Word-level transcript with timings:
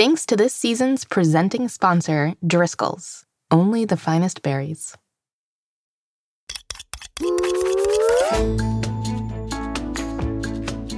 Thanks 0.00 0.24
to 0.24 0.34
this 0.34 0.54
season's 0.54 1.04
presenting 1.04 1.68
sponsor, 1.68 2.32
Driscoll's. 2.46 3.26
Only 3.50 3.84
the 3.84 3.98
finest 3.98 4.40
berries. 4.40 4.96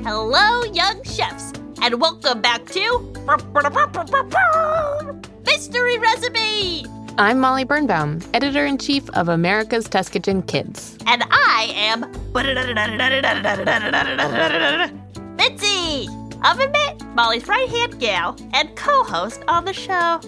Hello, 0.04 0.62
young 0.73 1.03
chefs, 1.03 1.53
and 1.83 2.01
welcome 2.01 2.41
back 2.41 2.65
to 2.67 3.12
Mystery 5.46 5.98
Recipe! 5.98 6.87
I'm 7.19 7.41
Molly 7.41 7.64
Birnbaum, 7.64 8.21
editor 8.32 8.64
in 8.64 8.79
chief 8.79 9.11
of 9.11 9.29
America's 9.29 9.89
Test 9.89 10.12
Kitchen 10.12 10.43
Kids. 10.43 10.96
And 11.09 11.25
I 11.29 11.73
am 11.75 12.03
Mitzi! 15.37 16.21
Oven 16.45 16.72
Mitt, 16.72 17.02
Molly's 17.14 17.46
right 17.46 17.68
hand 17.68 18.00
gal, 18.00 18.36
and 18.52 18.74
co 18.77 19.04
host 19.04 19.42
on 19.46 19.64
the 19.64 19.72
show. 19.72 20.20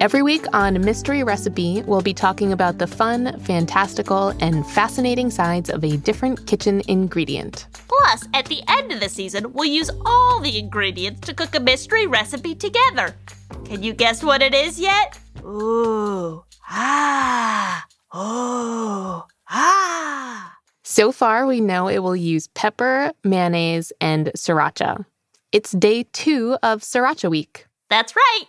Every 0.00 0.22
week 0.22 0.44
on 0.52 0.80
Mystery 0.84 1.22
Recipe, 1.22 1.82
we'll 1.82 2.02
be 2.02 2.12
talking 2.12 2.52
about 2.52 2.78
the 2.78 2.86
fun, 2.86 3.38
fantastical, 3.40 4.30
and 4.40 4.66
fascinating 4.66 5.30
sides 5.30 5.70
of 5.70 5.84
a 5.84 5.96
different 5.96 6.46
kitchen 6.46 6.82
ingredient. 6.88 7.66
Plus, 7.88 8.26
at 8.34 8.46
the 8.46 8.62
end 8.68 8.92
of 8.92 9.00
the 9.00 9.08
season, 9.08 9.52
we'll 9.52 9.70
use 9.70 9.90
all 10.04 10.40
the 10.40 10.58
ingredients 10.58 11.20
to 11.22 11.34
cook 11.34 11.54
a 11.54 11.60
mystery 11.60 12.06
recipe 12.06 12.54
together. 12.54 13.14
Can 13.64 13.82
you 13.82 13.92
guess 13.92 14.22
what 14.22 14.42
it 14.42 14.52
is 14.52 14.80
yet? 14.80 15.18
Ooh, 15.44 16.44
ah, 16.68 17.86
oh, 18.12 19.24
ah. 19.48 20.56
So 20.82 21.12
far, 21.12 21.46
we 21.46 21.60
know 21.60 21.88
it 21.88 22.00
will 22.00 22.16
use 22.16 22.48
pepper, 22.48 23.12
mayonnaise, 23.22 23.92
and 24.00 24.32
sriracha. 24.36 25.06
It's 25.54 25.70
day 25.70 26.02
two 26.12 26.58
of 26.64 26.80
Sriracha 26.80 27.30
Week. 27.30 27.66
That's 27.88 28.16
right. 28.16 28.46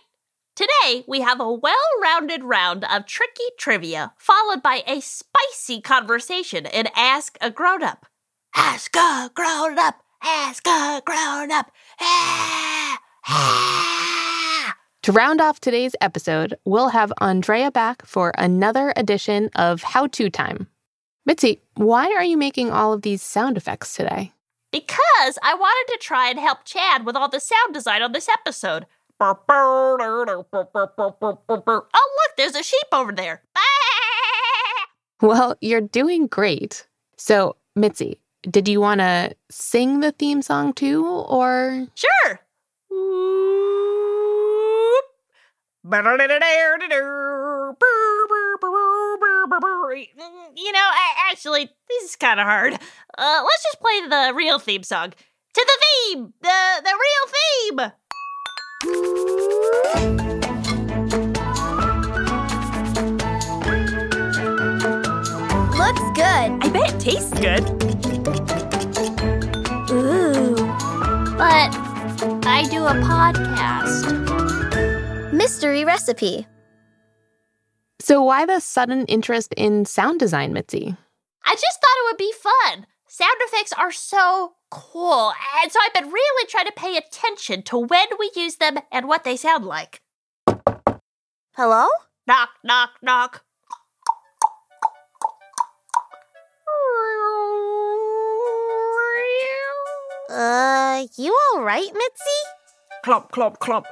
Today, 0.56 1.04
we 1.06 1.20
have 1.20 1.38
a 1.38 1.52
well 1.52 1.76
rounded 2.02 2.42
round 2.42 2.82
of 2.82 3.06
tricky 3.06 3.44
trivia, 3.56 4.12
followed 4.18 4.60
by 4.60 4.82
a 4.88 5.00
spicy 5.00 5.80
conversation 5.80 6.66
in 6.66 6.88
Ask 6.96 7.38
a 7.40 7.48
Grown 7.48 7.84
Up. 7.84 8.06
Ask 8.56 8.96
a 8.96 9.30
Grown 9.32 9.78
Up! 9.78 10.02
Ask 10.20 10.66
a 10.66 11.00
Grown 11.06 11.52
Up! 11.52 11.70
Ah, 12.00 12.98
ah. 13.28 14.74
To 15.04 15.12
round 15.12 15.40
off 15.40 15.60
today's 15.60 15.94
episode, 16.00 16.56
we'll 16.64 16.88
have 16.88 17.12
Andrea 17.20 17.70
back 17.70 18.04
for 18.04 18.32
another 18.36 18.92
edition 18.96 19.48
of 19.54 19.84
How 19.84 20.08
To 20.08 20.28
Time. 20.28 20.66
Mitzi, 21.24 21.62
why 21.76 22.12
are 22.16 22.24
you 22.24 22.36
making 22.36 22.72
all 22.72 22.92
of 22.92 23.02
these 23.02 23.22
sound 23.22 23.56
effects 23.56 23.94
today? 23.94 24.32
Because 24.72 25.38
I 25.42 25.54
wanted 25.54 25.92
to 25.92 25.98
try 26.00 26.28
and 26.28 26.38
help 26.38 26.64
Chad 26.64 27.06
with 27.06 27.16
all 27.16 27.28
the 27.28 27.40
sound 27.40 27.72
design 27.72 28.02
on 28.02 28.12
this 28.12 28.28
episode. 28.28 28.86
Oh, 31.94 32.16
look, 32.18 32.36
there's 32.36 32.54
a 32.54 32.62
sheep 32.62 32.88
over 32.92 33.12
there. 33.12 33.42
Well, 35.22 35.56
you're 35.62 35.80
doing 35.80 36.26
great. 36.26 36.86
So, 37.16 37.56
Mitzi, 37.74 38.20
did 38.42 38.68
you 38.68 38.80
want 38.82 39.00
to 39.00 39.34
sing 39.50 40.00
the 40.00 40.12
theme 40.12 40.42
song 40.42 40.74
too, 40.74 41.06
or? 41.06 41.86
Sure. 41.94 42.40
You 50.54 50.72
know, 50.72 50.90
actually, 51.30 51.70
this 51.88 52.04
is 52.04 52.16
kind 52.16 52.40
of 52.40 52.46
hard. 52.46 52.74
Uh, 52.74 53.42
let's 53.44 53.62
just 53.62 53.80
play 53.80 54.08
the 54.08 54.32
real 54.34 54.58
theme 54.58 54.82
song. 54.82 55.10
To 55.10 55.66
the 55.66 55.78
theme! 55.82 56.32
The, 56.42 56.82
the 56.84 56.92
real 56.92 57.26
theme! 57.34 57.92
Looks 65.78 66.06
good. 66.14 66.50
I 66.60 66.68
bet 66.72 66.94
it 66.94 67.00
tastes 67.00 67.32
good. 67.40 67.62
Ooh. 69.90 70.54
But 71.36 71.70
I 72.46 72.66
do 72.70 72.84
a 72.84 72.94
podcast. 73.02 74.12
Mystery 75.32 75.84
recipe. 75.84 76.46
So, 78.06 78.22
why 78.22 78.46
the 78.46 78.60
sudden 78.60 79.04
interest 79.06 79.52
in 79.56 79.84
sound 79.84 80.20
design, 80.20 80.52
Mitzi? 80.52 80.94
I 81.44 81.54
just 81.54 81.80
thought 81.80 81.98
it 81.98 82.04
would 82.04 82.16
be 82.16 82.32
fun. 82.40 82.86
Sound 83.08 83.34
effects 83.40 83.72
are 83.72 83.90
so 83.90 84.52
cool, 84.70 85.32
and 85.60 85.72
so 85.72 85.80
I've 85.82 85.92
been 85.92 86.12
really 86.12 86.46
trying 86.46 86.66
to 86.66 86.72
pay 86.76 86.96
attention 86.96 87.62
to 87.62 87.76
when 87.76 88.06
we 88.16 88.30
use 88.36 88.58
them 88.58 88.78
and 88.92 89.08
what 89.08 89.24
they 89.24 89.36
sound 89.36 89.64
like. 89.64 90.02
Hello? 91.56 91.88
Knock, 92.28 92.50
knock, 92.62 92.90
knock. 93.02 93.42
Uh, 100.30 101.06
you 101.18 101.36
all 101.52 101.64
right, 101.64 101.90
Mitzi? 101.92 102.38
Clump, 103.04 103.32
clump, 103.32 103.58
clump. 103.58 103.86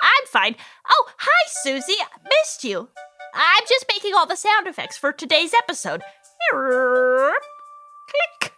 I'm 0.00 0.26
fine. 0.28 0.54
Oh, 0.88 1.08
hi, 1.18 1.48
Suzie. 1.66 1.96
Missed 2.22 2.62
you. 2.62 2.90
I'm 3.34 3.62
just 3.68 3.86
making 3.88 4.14
all 4.14 4.26
the 4.26 4.36
sound 4.36 4.66
effects 4.66 4.96
for 4.96 5.12
today's 5.12 5.52
episode. 5.54 6.02
Click. 8.08 8.52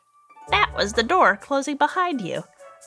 That 0.51 0.73
was 0.77 0.93
the 0.95 1.03
door 1.03 1.37
closing 1.37 1.77
behind 1.77 2.21
you. 2.21 2.43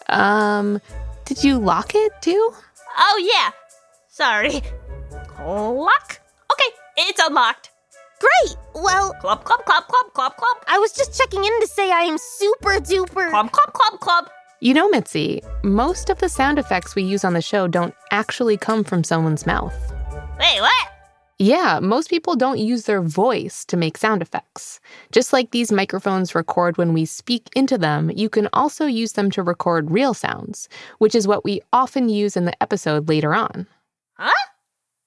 Um, 0.09 0.81
did 1.25 1.43
you 1.43 1.57
lock 1.59 1.93
it 1.95 2.11
too? 2.21 2.53
Oh, 2.97 3.31
yeah. 3.33 3.51
Sorry. 4.09 4.61
Lock. 5.39 6.19
Okay, 6.51 6.75
it's 6.97 7.21
unlocked. 7.23 7.69
Great. 8.19 8.55
Well, 8.75 9.13
Clump, 9.21 9.43
clump, 9.43 9.65
clump, 9.65 9.87
clump, 9.87 10.13
clump, 10.13 10.35
clump. 10.37 10.63
I 10.67 10.77
was 10.77 10.91
just 10.93 11.17
checking 11.17 11.43
in 11.43 11.61
to 11.61 11.67
say 11.67 11.91
I 11.91 12.01
am 12.01 12.17
super 12.17 12.79
duper. 12.79 13.29
Clump, 13.31 13.51
clump, 13.51 13.73
clump, 13.73 13.99
clump. 14.01 14.29
You 14.59 14.75
know, 14.75 14.87
Mitzi, 14.89 15.41
most 15.63 16.11
of 16.11 16.19
the 16.19 16.29
sound 16.29 16.59
effects 16.59 16.93
we 16.93 17.01
use 17.01 17.25
on 17.25 17.33
the 17.33 17.41
show 17.41 17.67
don't 17.67 17.95
actually 18.11 18.57
come 18.57 18.83
from 18.83 19.03
someone's 19.03 19.47
mouth. 19.47 19.73
Wait, 20.39 20.61
what? 20.61 20.87
Yeah, 21.41 21.79
most 21.79 22.11
people 22.11 22.35
don't 22.35 22.59
use 22.59 22.83
their 22.83 23.01
voice 23.01 23.65
to 23.65 23.75
make 23.75 23.97
sound 23.97 24.21
effects. 24.21 24.79
Just 25.11 25.33
like 25.33 25.49
these 25.49 25.71
microphones 25.71 26.35
record 26.35 26.77
when 26.77 26.93
we 26.93 27.03
speak 27.03 27.49
into 27.55 27.79
them, 27.79 28.11
you 28.11 28.29
can 28.29 28.47
also 28.53 28.85
use 28.85 29.13
them 29.13 29.31
to 29.31 29.41
record 29.41 29.89
real 29.89 30.13
sounds, 30.13 30.69
which 30.99 31.15
is 31.15 31.27
what 31.27 31.43
we 31.43 31.59
often 31.73 32.09
use 32.09 32.37
in 32.37 32.45
the 32.45 32.61
episode 32.61 33.09
later 33.09 33.33
on. 33.33 33.65
Huh? 34.19 34.49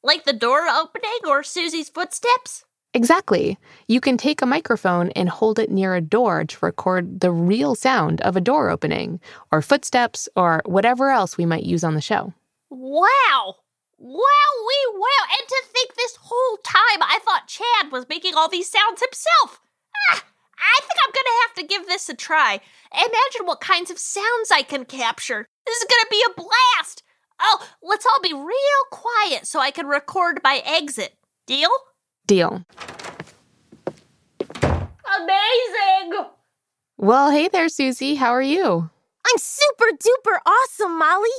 Like 0.02 0.24
the 0.24 0.32
door 0.32 0.66
opening 0.66 1.20
or 1.24 1.42
Suzie's 1.42 1.88
footsteps? 1.88 2.64
Exactly. 2.94 3.56
You 3.86 4.00
can 4.00 4.16
take 4.16 4.42
a 4.42 4.46
microphone 4.46 5.10
and 5.10 5.28
hold 5.28 5.60
it 5.60 5.70
near 5.70 5.94
a 5.94 6.00
door 6.00 6.44
to 6.46 6.66
record 6.66 7.20
the 7.20 7.30
real 7.30 7.76
sound 7.76 8.20
of 8.22 8.34
a 8.34 8.40
door 8.40 8.70
opening, 8.70 9.20
or 9.52 9.62
footsteps, 9.62 10.28
or 10.34 10.62
whatever 10.66 11.10
else 11.10 11.38
we 11.38 11.46
might 11.46 11.62
use 11.62 11.84
on 11.84 11.94
the 11.94 12.00
show. 12.00 12.34
Wow! 12.70 13.54
Wow, 14.06 14.10
we 14.66 14.98
wow! 14.98 15.24
And 15.40 15.48
to 15.48 15.62
think 15.72 15.94
this 15.94 16.18
whole 16.20 16.58
time 16.58 17.00
I 17.00 17.20
thought 17.24 17.48
Chad 17.48 17.90
was 17.90 18.06
making 18.06 18.34
all 18.34 18.50
these 18.50 18.68
sounds 18.68 19.00
himself. 19.00 19.62
Ah, 20.10 20.22
I 20.58 20.80
think 20.80 20.98
I'm 21.02 21.12
gonna 21.14 21.40
have 21.46 21.54
to 21.54 21.66
give 21.66 21.86
this 21.86 22.10
a 22.10 22.14
try. 22.14 22.60
Imagine 22.92 23.46
what 23.46 23.62
kinds 23.62 23.90
of 23.90 23.98
sounds 23.98 24.50
I 24.52 24.60
can 24.60 24.84
capture. 24.84 25.46
This 25.64 25.78
is 25.78 25.86
gonna 25.88 26.10
be 26.10 26.22
a 26.28 26.34
blast. 26.34 27.02
Oh, 27.40 27.66
let's 27.82 28.04
all 28.04 28.20
be 28.22 28.34
real 28.34 28.84
quiet 28.90 29.46
so 29.46 29.58
I 29.58 29.70
can 29.70 29.86
record 29.86 30.38
my 30.44 30.62
exit. 30.66 31.16
Deal? 31.46 31.70
Deal. 32.26 32.62
Amazing! 34.62 36.26
Well, 36.98 37.30
hey 37.30 37.48
there, 37.48 37.68
Suzie. 37.68 38.18
How 38.18 38.32
are 38.32 38.42
you? 38.42 38.90
I'm 39.26 39.38
super 39.38 39.86
duper 39.86 40.40
awesome, 40.44 40.98
Molly. 40.98 41.30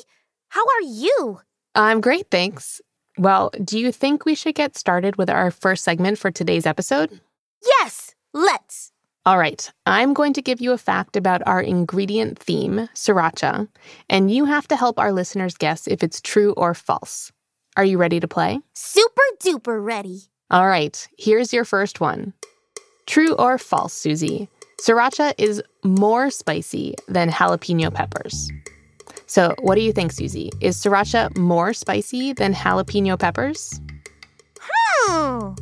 How 0.49 0.63
are 0.63 0.81
you? 0.81 1.41
I'm 1.75 1.99
great, 1.99 2.31
thanks. 2.31 2.81
Well, 3.17 3.51
do 3.63 3.77
you 3.77 3.91
think 3.91 4.25
we 4.25 4.35
should 4.35 4.55
get 4.55 4.77
started 4.77 5.17
with 5.17 5.29
our 5.29 5.51
first 5.51 5.83
segment 5.83 6.17
for 6.17 6.31
today's 6.31 6.65
episode? 6.65 7.19
Yes, 7.63 8.15
let's. 8.33 8.91
All 9.25 9.37
right, 9.37 9.71
I'm 9.85 10.13
going 10.13 10.33
to 10.33 10.41
give 10.41 10.61
you 10.61 10.71
a 10.71 10.77
fact 10.77 11.17
about 11.17 11.41
our 11.47 11.61
ingredient 11.61 12.37
theme, 12.39 12.87
sriracha, 12.93 13.67
and 14.09 14.31
you 14.31 14.45
have 14.45 14.67
to 14.67 14.75
help 14.75 14.99
our 14.99 15.11
listeners 15.11 15.55
guess 15.55 15.87
if 15.87 16.03
it's 16.03 16.21
true 16.21 16.53
or 16.53 16.73
false. 16.73 17.31
Are 17.75 17.85
you 17.85 17.97
ready 17.97 18.19
to 18.19 18.27
play? 18.27 18.59
Super 18.73 19.23
duper 19.43 19.83
ready. 19.83 20.21
All 20.51 20.67
right, 20.67 21.07
here's 21.17 21.51
your 21.51 21.65
first 21.65 21.99
one. 21.99 22.33
True 23.07 23.33
or 23.35 23.57
false, 23.57 23.99
Suzie? 23.99 24.47
Sriracha 24.79 25.33
is 25.37 25.61
more 25.83 26.29
spicy 26.29 26.95
than 27.07 27.29
jalapeno 27.29 27.93
peppers. 27.93 28.51
So, 29.27 29.55
what 29.59 29.75
do 29.75 29.81
you 29.81 29.91
think, 29.91 30.11
Suzie? 30.11 30.49
Is 30.61 30.77
sriracha 30.77 31.35
more 31.37 31.73
spicy 31.73 32.33
than 32.33 32.53
jalapeno 32.53 33.19
peppers? 33.19 33.79
Hmm. 34.59 35.53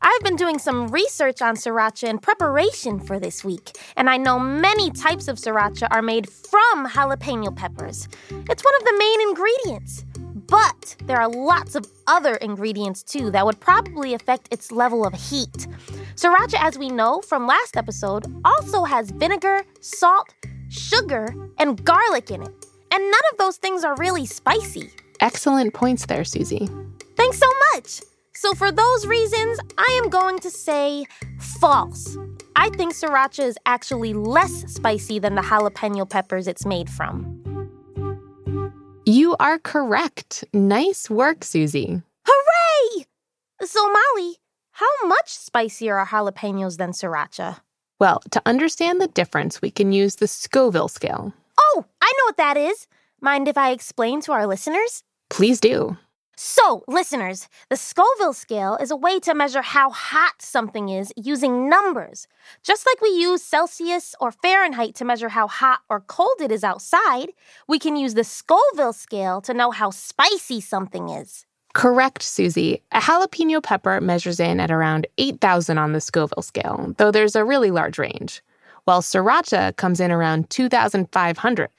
I've 0.00 0.22
been 0.22 0.36
doing 0.36 0.58
some 0.58 0.88
research 0.88 1.40
on 1.40 1.56
sriracha 1.56 2.08
in 2.08 2.18
preparation 2.18 3.00
for 3.00 3.18
this 3.18 3.42
week, 3.42 3.78
and 3.96 4.10
I 4.10 4.18
know 4.18 4.38
many 4.38 4.90
types 4.90 5.28
of 5.28 5.38
sriracha 5.38 5.88
are 5.90 6.02
made 6.02 6.28
from 6.28 6.86
jalapeno 6.86 7.56
peppers. 7.56 8.06
It's 8.30 8.64
one 8.64 8.74
of 8.74 8.84
the 8.84 8.96
main 8.98 9.28
ingredients. 9.28 10.04
But 10.46 10.96
there 11.04 11.18
are 11.18 11.28
lots 11.28 11.74
of 11.74 11.86
other 12.06 12.34
ingredients 12.36 13.02
too 13.02 13.30
that 13.30 13.46
would 13.46 13.60
probably 13.60 14.12
affect 14.12 14.48
its 14.52 14.70
level 14.70 15.06
of 15.06 15.14
heat. 15.14 15.66
Sriracha, 16.16 16.56
as 16.60 16.78
we 16.78 16.90
know 16.90 17.22
from 17.22 17.46
last 17.46 17.76
episode, 17.76 18.26
also 18.44 18.84
has 18.84 19.10
vinegar, 19.10 19.62
salt, 19.80 20.28
sugar, 20.68 21.34
and 21.58 21.82
garlic 21.84 22.30
in 22.30 22.42
it. 22.42 22.66
And 22.94 23.10
none 23.10 23.20
of 23.32 23.38
those 23.38 23.56
things 23.56 23.82
are 23.82 23.96
really 23.96 24.24
spicy. 24.24 24.88
Excellent 25.18 25.74
points 25.74 26.06
there, 26.06 26.22
Suzie. 26.22 26.68
Thanks 27.16 27.38
so 27.38 27.46
much. 27.72 28.00
So, 28.34 28.54
for 28.54 28.70
those 28.70 29.04
reasons, 29.04 29.58
I 29.76 30.00
am 30.00 30.10
going 30.10 30.38
to 30.38 30.48
say 30.48 31.04
false. 31.60 32.16
I 32.54 32.68
think 32.70 32.92
sriracha 32.94 33.42
is 33.42 33.58
actually 33.66 34.14
less 34.14 34.72
spicy 34.72 35.18
than 35.18 35.34
the 35.34 35.42
jalapeno 35.42 36.08
peppers 36.08 36.46
it's 36.46 36.64
made 36.64 36.88
from. 36.88 37.40
You 39.04 39.34
are 39.40 39.58
correct. 39.58 40.44
Nice 40.52 41.10
work, 41.10 41.40
Suzie. 41.40 42.00
Hooray! 42.28 43.06
So, 43.62 43.82
Molly, 43.90 44.36
how 44.70 45.06
much 45.08 45.30
spicier 45.30 45.96
are 45.96 46.06
jalapenos 46.06 46.76
than 46.76 46.92
sriracha? 46.92 47.58
Well, 47.98 48.20
to 48.30 48.40
understand 48.46 49.00
the 49.00 49.08
difference, 49.08 49.60
we 49.60 49.72
can 49.72 49.90
use 49.90 50.16
the 50.16 50.28
Scoville 50.28 50.88
scale. 50.88 51.32
Oh, 51.76 51.84
I 52.00 52.12
know 52.16 52.24
what 52.26 52.36
that 52.36 52.56
is. 52.56 52.86
Mind 53.20 53.48
if 53.48 53.58
I 53.58 53.72
explain 53.72 54.20
to 54.22 54.32
our 54.32 54.46
listeners? 54.46 55.02
Please 55.28 55.58
do. 55.58 55.96
So, 56.36 56.84
listeners, 56.86 57.48
the 57.68 57.76
Scoville 57.76 58.32
scale 58.32 58.76
is 58.80 58.92
a 58.92 58.96
way 58.96 59.18
to 59.20 59.34
measure 59.34 59.62
how 59.62 59.90
hot 59.90 60.34
something 60.40 60.88
is 60.88 61.12
using 61.16 61.68
numbers. 61.68 62.28
Just 62.62 62.86
like 62.86 63.00
we 63.00 63.08
use 63.08 63.42
Celsius 63.42 64.14
or 64.20 64.30
Fahrenheit 64.30 64.94
to 64.96 65.04
measure 65.04 65.30
how 65.30 65.48
hot 65.48 65.80
or 65.88 66.00
cold 66.00 66.40
it 66.40 66.52
is 66.52 66.62
outside, 66.62 67.30
we 67.68 67.80
can 67.80 67.96
use 67.96 68.14
the 68.14 68.24
Scoville 68.24 68.92
scale 68.92 69.40
to 69.42 69.54
know 69.54 69.70
how 69.72 69.90
spicy 69.90 70.60
something 70.60 71.08
is. 71.08 71.44
Correct, 71.72 72.22
Suzie. 72.22 72.82
A 72.92 73.00
jalapeno 73.00 73.60
pepper 73.60 74.00
measures 74.00 74.38
in 74.38 74.60
at 74.60 74.70
around 74.70 75.08
8,000 75.18 75.76
on 75.78 75.92
the 75.92 76.00
Scoville 76.00 76.42
scale, 76.42 76.94
though 76.98 77.10
there's 77.10 77.34
a 77.34 77.44
really 77.44 77.72
large 77.72 77.98
range, 77.98 78.42
while 78.84 79.02
sriracha 79.02 79.76
comes 79.76 80.00
in 80.00 80.10
around 80.10 80.50
2,500. 80.50 81.70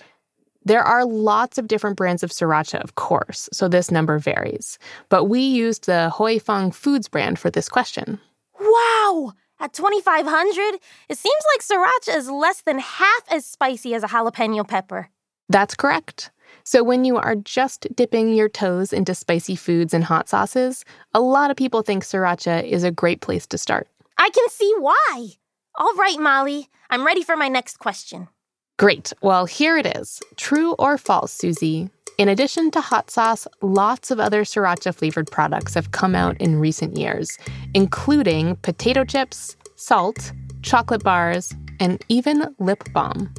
There 0.64 0.84
are 0.84 1.06
lots 1.06 1.60
of 1.60 1.68
different 1.68 1.96
brands 1.96 2.24
of 2.24 2.32
sriracha, 2.32 2.84
of 2.84 2.96
course, 2.96 3.48
so 3.54 3.68
this 3.68 3.92
number 3.92 4.18
varies. 4.18 4.80
But 5.10 5.26
we 5.26 5.40
used 5.40 5.86
the 5.86 6.12
Huy 6.16 6.40
Fong 6.40 6.72
Foods 6.72 7.08
brand 7.08 7.38
for 7.38 7.52
this 7.52 7.70
question. 7.70 8.20
Wow! 8.60 9.34
At 9.60 9.74
2500, 9.74 10.80
it 11.08 11.18
seems 11.18 11.44
like 11.54 11.62
sriracha 11.62 12.18
is 12.18 12.30
less 12.30 12.62
than 12.62 12.80
half 12.80 13.22
as 13.30 13.46
spicy 13.46 13.94
as 13.94 14.04
a 14.04 14.08
jalapeno 14.08 14.68
pepper. 14.68 15.10
That's 15.50 15.76
correct. 15.76 16.32
So, 16.64 16.84
when 16.84 17.06
you 17.06 17.18
are 17.18 17.36
just 17.36 17.88
dipping 17.96 18.34
your 18.34 18.50
toes 18.50 18.92
into 18.92 19.14
spicy 19.14 19.56
foods 19.56 19.94
and 19.94 20.04
hot 20.04 20.28
sauces, 20.28 20.84
a 21.14 21.20
lot 21.20 21.52
of 21.52 21.58
people 21.58 21.84
think 21.84 22.04
sriracha 22.04 22.68
is 22.68 22.84
a 22.84 22.92
great 22.92 23.22
place 23.22 23.46
to 23.48 23.58
start. 23.58 23.88
I 24.18 24.30
can 24.32 24.50
see 24.50 24.74
why. 24.80 25.28
All 25.78 25.94
right, 25.96 26.18
Molly, 26.18 26.70
I'm 26.90 27.06
ready 27.06 27.22
for 27.22 27.36
my 27.36 27.50
next 27.50 27.80
question. 27.80 28.30
Great. 28.78 29.12
Well, 29.22 29.46
here 29.46 29.78
it 29.78 29.98
is. 29.98 30.22
True 30.38 30.74
or 30.80 30.98
false, 30.98 31.38
Suzie? 31.38 31.90
In 32.18 32.30
addition 32.30 32.72
to 32.72 32.80
hot 32.80 33.12
sauce, 33.12 33.46
lots 33.62 34.10
of 34.10 34.20
other 34.20 34.44
sriracha 34.44 34.96
flavored 34.96 35.30
products 35.30 35.74
have 35.74 35.92
come 35.92 36.16
out 36.16 36.40
in 36.40 36.60
recent 36.60 36.98
years, 36.98 37.38
including 37.74 38.56
potato 38.58 39.04
chips, 39.04 39.58
salt, 39.76 40.32
chocolate 40.62 41.04
bars, 41.04 41.54
and 41.82 42.02
even 42.08 42.56
lip 42.60 42.84
balm. 42.94 43.34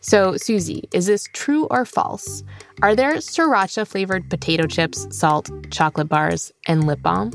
So, 0.00 0.32
Suzie, 0.32 0.82
is 0.92 1.06
this 1.06 1.28
true 1.32 1.68
or 1.70 1.84
false? 1.84 2.42
Are 2.82 2.96
there 2.96 3.14
sriracha 3.18 3.86
flavored 3.86 4.28
potato 4.28 4.66
chips, 4.66 5.06
salt, 5.16 5.48
chocolate 5.70 6.08
bars, 6.08 6.52
and 6.66 6.88
lip 6.88 7.02
balm? 7.02 7.30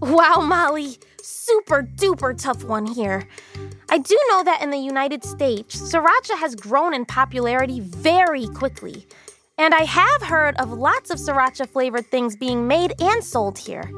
Wow, 0.00 0.40
Molly, 0.42 0.98
super 1.30 1.82
duper 1.82 2.36
tough 2.36 2.64
one 2.64 2.86
here. 2.86 3.26
I 3.88 3.98
do 3.98 4.18
know 4.28 4.44
that 4.44 4.62
in 4.62 4.70
the 4.70 4.78
United 4.78 5.24
States, 5.24 5.76
sriracha 5.92 6.38
has 6.38 6.54
grown 6.54 6.94
in 6.94 7.04
popularity 7.04 7.80
very 7.80 8.46
quickly. 8.48 9.06
And 9.58 9.74
I 9.74 9.82
have 9.84 10.22
heard 10.22 10.56
of 10.56 10.72
lots 10.72 11.10
of 11.10 11.18
sriracha 11.18 11.68
flavored 11.68 12.06
things 12.06 12.36
being 12.36 12.66
made 12.66 12.94
and 13.00 13.22
sold 13.22 13.58
here. 13.58 13.90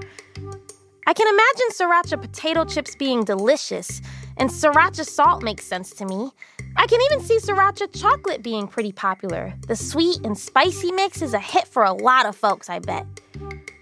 I 1.07 1.15
can 1.15 1.27
imagine 1.29 1.69
sriracha 1.73 2.21
potato 2.21 2.65
chips 2.65 2.95
being 2.97 3.25
delicious, 3.25 4.01
and 4.37 4.51
sriracha 4.51 5.05
salt 5.05 5.43
makes 5.43 5.65
sense 5.65 5.93
to 5.95 6.05
me. 6.05 6.31
I 6.77 6.87
can 6.87 7.01
even 7.11 7.21
see 7.25 7.39
sriracha 7.39 7.99
chocolate 8.01 8.43
being 8.43 8.67
pretty 8.67 8.93
popular. 8.93 9.53
The 9.69 9.77
sweet 9.77 10.25
and 10.25 10.39
spicy 10.39 10.91
mix 10.93 11.23
is 11.23 11.35
a 11.35 11.41
hit 11.41 11.69
for 11.69 11.85
a 11.85 11.93
lot 11.93 12.27
of 12.27 12.35
folks, 12.35 12.71
I 12.71 12.79
bet. 12.79 13.07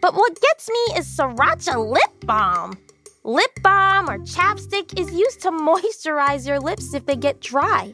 But 0.00 0.14
what 0.14 0.40
gets 0.40 0.68
me 0.68 0.98
is 0.98 1.06
sriracha 1.06 1.76
lip 1.88 2.26
balm. 2.26 2.78
Lip 3.30 3.62
balm 3.62 4.10
or 4.10 4.18
chapstick 4.18 4.98
is 4.98 5.12
used 5.12 5.40
to 5.40 5.52
moisturize 5.52 6.48
your 6.48 6.58
lips 6.58 6.94
if 6.94 7.06
they 7.06 7.14
get 7.14 7.40
dry. 7.40 7.92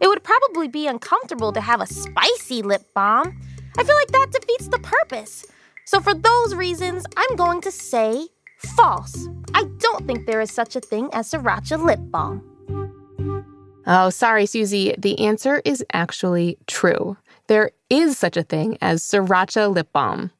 It 0.00 0.08
would 0.08 0.24
probably 0.24 0.66
be 0.66 0.86
uncomfortable 0.86 1.52
to 1.52 1.60
have 1.60 1.82
a 1.82 1.86
spicy 1.86 2.62
lip 2.62 2.80
balm. 2.94 3.38
I 3.76 3.84
feel 3.84 3.94
like 3.96 4.12
that 4.12 4.30
defeats 4.32 4.68
the 4.68 4.78
purpose. 4.78 5.44
So, 5.84 6.00
for 6.00 6.14
those 6.14 6.54
reasons, 6.54 7.04
I'm 7.18 7.36
going 7.36 7.60
to 7.62 7.70
say 7.70 8.28
false. 8.56 9.28
I 9.52 9.64
don't 9.76 10.06
think 10.06 10.24
there 10.24 10.40
is 10.40 10.50
such 10.50 10.74
a 10.74 10.80
thing 10.80 11.10
as 11.12 11.30
sriracha 11.30 11.84
lip 11.84 12.00
balm. 12.04 12.42
Oh, 13.86 14.08
sorry, 14.08 14.44
Suzie. 14.44 14.98
The 14.98 15.18
answer 15.20 15.60
is 15.66 15.84
actually 15.92 16.56
true. 16.66 17.18
There 17.48 17.72
is 17.90 18.16
such 18.16 18.38
a 18.38 18.42
thing 18.42 18.78
as 18.80 19.02
sriracha 19.02 19.70
lip 19.70 19.92
balm 19.92 20.30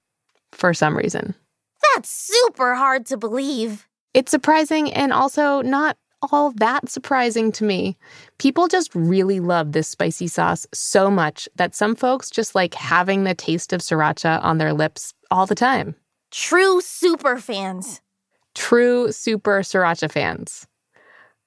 for 0.52 0.72
some 0.72 0.96
reason. 0.96 1.34
That's 1.82 2.08
super 2.08 2.76
hard 2.76 3.04
to 3.06 3.18
believe. 3.18 3.84
It's 4.14 4.30
surprising 4.30 4.92
and 4.92 5.12
also 5.12 5.62
not 5.62 5.96
all 6.32 6.50
that 6.52 6.88
surprising 6.88 7.52
to 7.52 7.64
me. 7.64 7.96
People 8.38 8.68
just 8.68 8.94
really 8.94 9.40
love 9.40 9.72
this 9.72 9.88
spicy 9.88 10.26
sauce 10.26 10.66
so 10.72 11.10
much 11.10 11.48
that 11.56 11.74
some 11.74 11.94
folks 11.94 12.30
just 12.30 12.54
like 12.54 12.74
having 12.74 13.24
the 13.24 13.34
taste 13.34 13.72
of 13.72 13.80
sriracha 13.80 14.42
on 14.42 14.58
their 14.58 14.72
lips 14.72 15.14
all 15.30 15.46
the 15.46 15.54
time. 15.54 15.94
True 16.30 16.80
super 16.80 17.38
fans. 17.38 18.00
True 18.54 19.12
super 19.12 19.60
sriracha 19.60 20.10
fans. 20.10 20.66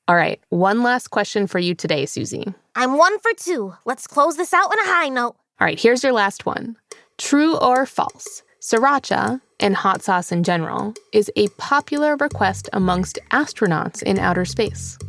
All 0.08 0.16
right, 0.16 0.42
one 0.50 0.84
last 0.84 1.10
question 1.10 1.48
for 1.48 1.60
you 1.60 1.76
today, 1.76 2.04
Suzie. 2.04 2.54
I'm 2.76 2.98
one 2.98 3.20
for 3.20 3.32
two. 3.38 3.74
Let's 3.86 4.08
close 4.08 4.38
this 4.38 4.54
out 4.54 4.72
on 4.72 4.80
a 4.80 4.92
high 4.92 5.10
note. 5.10 5.36
All 5.60 5.66
right, 5.66 5.80
here's 5.80 6.04
your 6.04 6.14
last 6.14 6.46
one. 6.46 6.76
True 7.18 7.58
or 7.58 7.86
false? 7.86 8.44
Sriracha, 8.62 9.42
and 9.60 9.76
hot 9.76 10.04
sauce 10.04 10.32
in 10.32 10.44
general, 10.44 10.94
is 11.14 11.32
a 11.36 11.48
popular 11.58 12.16
request 12.18 12.70
amongst 12.74 13.18
astronauts 13.32 14.04
in 14.04 14.20
outer 14.20 14.46
space. 14.46 15.00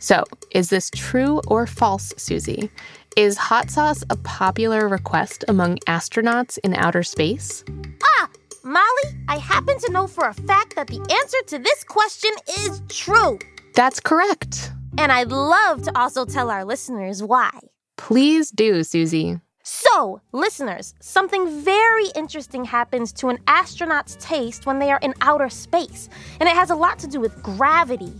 So, 0.00 0.24
is 0.50 0.68
this 0.68 0.90
true 0.94 1.40
or 1.46 1.66
false, 1.66 2.12
Suzie? 2.18 2.68
Is 3.16 3.38
hot 3.38 3.70
sauce 3.70 4.04
a 4.10 4.16
popular 4.16 4.86
request 4.86 5.46
among 5.48 5.78
astronauts 5.88 6.58
in 6.62 6.74
outer 6.74 7.02
space? 7.02 7.64
Ah, 8.04 8.28
Molly, 8.62 9.18
I 9.28 9.38
happen 9.38 9.78
to 9.78 9.90
know 9.90 10.06
for 10.06 10.28
a 10.28 10.34
fact 10.34 10.76
that 10.76 10.88
the 10.88 11.00
answer 11.00 11.38
to 11.46 11.58
this 11.58 11.84
question 11.84 12.32
is 12.60 12.82
true. 12.90 13.38
That's 13.74 13.98
correct. 13.98 14.72
And 14.98 15.10
I'd 15.10 15.32
love 15.32 15.84
to 15.84 15.98
also 15.98 16.26
tell 16.26 16.50
our 16.50 16.66
listeners 16.66 17.22
why. 17.22 17.50
Please 17.96 18.50
do, 18.50 18.80
Suzie. 18.80 19.40
So, 19.70 20.22
listeners, 20.32 20.94
something 21.00 21.62
very 21.62 22.06
interesting 22.14 22.64
happens 22.64 23.12
to 23.12 23.28
an 23.28 23.38
astronaut's 23.46 24.16
taste 24.18 24.64
when 24.64 24.78
they 24.78 24.90
are 24.90 24.98
in 25.02 25.12
outer 25.20 25.50
space, 25.50 26.08
and 26.40 26.48
it 26.48 26.54
has 26.54 26.70
a 26.70 26.74
lot 26.74 26.98
to 27.00 27.06
do 27.06 27.20
with 27.20 27.42
gravity. 27.42 28.14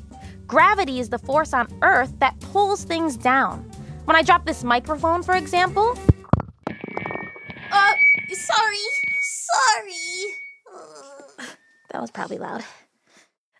Gravity 0.46 1.00
is 1.00 1.08
the 1.08 1.18
force 1.18 1.54
on 1.54 1.66
Earth 1.80 2.12
that 2.18 2.38
pulls 2.40 2.84
things 2.84 3.16
down. 3.16 3.60
When 4.04 4.14
I 4.14 4.20
drop 4.20 4.44
this 4.44 4.62
microphone, 4.62 5.22
for 5.22 5.36
example. 5.36 5.98
Uh, 6.68 7.94
sorry, 8.30 8.86
sorry. 9.22 10.34
that 11.88 12.02
was 12.02 12.10
probably 12.10 12.36
loud. 12.36 12.62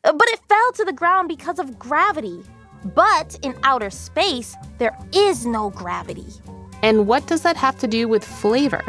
Uh, 0.05 0.13
but 0.13 0.29
it 0.29 0.41
fell 0.47 0.73
to 0.73 0.85
the 0.85 0.93
ground 0.93 1.27
because 1.27 1.59
of 1.59 1.79
gravity. 1.79 2.43
But 2.85 3.39
in 3.43 3.55
outer 3.63 3.89
space, 3.89 4.57
there 4.77 4.97
is 5.15 5.47
no 5.47 5.71
gravity. 5.71 6.27
And 6.83 7.07
what 7.07 7.27
does 7.27 7.43
that 7.43 7.57
have 7.57 7.79
to 7.79 7.87
do 7.87 8.09
with 8.09 8.25
flavor? 8.25 8.85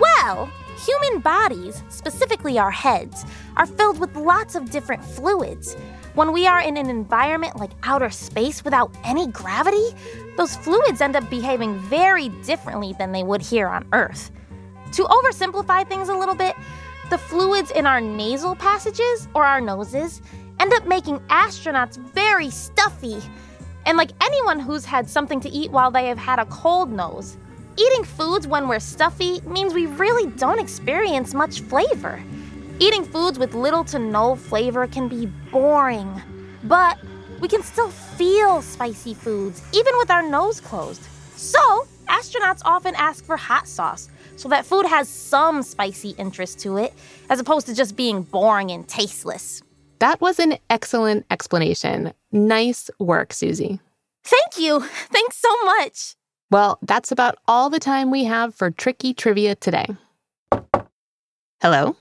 Well, 0.00 0.50
human 0.78 1.20
bodies, 1.20 1.82
specifically 1.88 2.58
our 2.58 2.70
heads, 2.70 3.24
are 3.56 3.66
filled 3.66 3.98
with 3.98 4.14
lots 4.16 4.54
of 4.54 4.70
different 4.70 5.04
fluids. 5.04 5.74
When 6.14 6.32
we 6.32 6.46
are 6.46 6.60
in 6.60 6.76
an 6.76 6.88
environment 6.88 7.56
like 7.56 7.72
outer 7.82 8.10
space 8.10 8.64
without 8.64 8.94
any 9.04 9.26
gravity, 9.28 9.90
those 10.36 10.56
fluids 10.56 11.00
end 11.00 11.16
up 11.16 11.28
behaving 11.28 11.78
very 11.80 12.30
differently 12.44 12.94
than 12.98 13.12
they 13.12 13.22
would 13.22 13.42
here 13.42 13.68
on 13.68 13.86
Earth. 13.92 14.30
To 14.92 15.04
oversimplify 15.04 15.86
things 15.88 16.08
a 16.08 16.14
little 16.14 16.34
bit, 16.34 16.56
the 17.10 17.18
fluids 17.18 17.70
in 17.70 17.86
our 17.86 18.00
nasal 18.00 18.54
passages 18.56 19.28
or 19.34 19.44
our 19.44 19.60
noses 19.60 20.22
end 20.58 20.72
up 20.72 20.86
making 20.86 21.18
astronauts 21.28 21.98
very 22.12 22.50
stuffy 22.50 23.20
and 23.86 23.96
like 23.96 24.10
anyone 24.20 24.60
who's 24.60 24.84
had 24.84 25.08
something 25.08 25.40
to 25.40 25.48
eat 25.48 25.70
while 25.70 25.90
they 25.90 26.08
have 26.08 26.18
had 26.18 26.38
a 26.38 26.44
cold 26.46 26.92
nose, 26.92 27.38
Eating 27.78 28.04
foods 28.04 28.46
when 28.46 28.68
we're 28.68 28.80
stuffy 28.80 29.42
means 29.42 29.74
we 29.74 29.84
really 29.84 30.30
don't 30.32 30.58
experience 30.58 31.34
much 31.34 31.60
flavor. 31.60 32.22
Eating 32.78 33.04
foods 33.04 33.38
with 33.38 33.54
little 33.54 33.84
to 33.84 33.98
no 33.98 34.34
flavor 34.34 34.86
can 34.86 35.08
be 35.08 35.26
boring, 35.52 36.22
but 36.64 36.98
we 37.38 37.48
can 37.48 37.62
still 37.62 37.90
feel 37.90 38.62
spicy 38.62 39.12
foods 39.12 39.62
even 39.74 39.92
with 39.98 40.10
our 40.10 40.22
nose 40.22 40.58
closed. 40.58 41.02
So, 41.36 41.86
astronauts 42.08 42.62
often 42.64 42.94
ask 42.94 43.26
for 43.26 43.36
hot 43.36 43.68
sauce 43.68 44.08
so 44.36 44.48
that 44.48 44.64
food 44.64 44.86
has 44.86 45.06
some 45.06 45.62
spicy 45.62 46.10
interest 46.16 46.58
to 46.60 46.78
it, 46.78 46.94
as 47.28 47.40
opposed 47.40 47.66
to 47.66 47.74
just 47.74 47.94
being 47.94 48.22
boring 48.22 48.70
and 48.70 48.88
tasteless. 48.88 49.62
That 49.98 50.20
was 50.20 50.38
an 50.38 50.58
excellent 50.68 51.26
explanation. 51.30 52.12
Nice 52.32 52.90
work, 52.98 53.30
Suzie. 53.30 53.80
Thank 54.24 54.58
you. 54.58 54.80
Thanks 54.80 55.36
so 55.36 55.64
much. 55.64 56.16
Well, 56.50 56.78
that's 56.82 57.10
about 57.10 57.38
all 57.48 57.70
the 57.70 57.80
time 57.80 58.10
we 58.10 58.24
have 58.24 58.54
for 58.54 58.70
tricky 58.70 59.14
trivia 59.14 59.54
today. 59.54 59.86
Hello? 61.60 61.96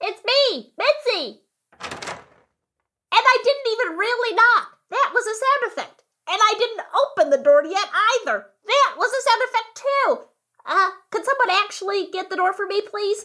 It's 0.00 0.22
me, 0.24 0.72
Mitzi. 0.78 1.40
And 1.80 3.24
I 3.24 3.38
didn't 3.42 3.72
even 3.72 3.98
really 3.98 4.36
knock. 4.36 4.78
That 4.90 5.10
was 5.12 5.26
a 5.26 5.34
sound 5.34 5.72
effect. 5.72 6.04
And 6.30 6.38
I 6.40 6.54
didn't 6.58 6.86
open 6.94 7.30
the 7.30 7.42
door 7.42 7.64
yet 7.64 7.88
either. 8.20 8.46
That 8.66 8.94
was 8.96 9.10
a 9.10 9.22
sound 9.22 9.42
effect 9.48 9.82
too. 9.82 10.18
Uh, 10.66 10.90
could 11.10 11.24
someone 11.24 11.56
actually 11.64 12.08
get 12.12 12.30
the 12.30 12.36
door 12.36 12.52
for 12.52 12.66
me, 12.66 12.82
please? 12.82 13.24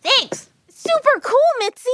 Thanks. 0.00 0.48
Super 0.68 1.20
cool, 1.20 1.38
Mitzi. 1.58 1.90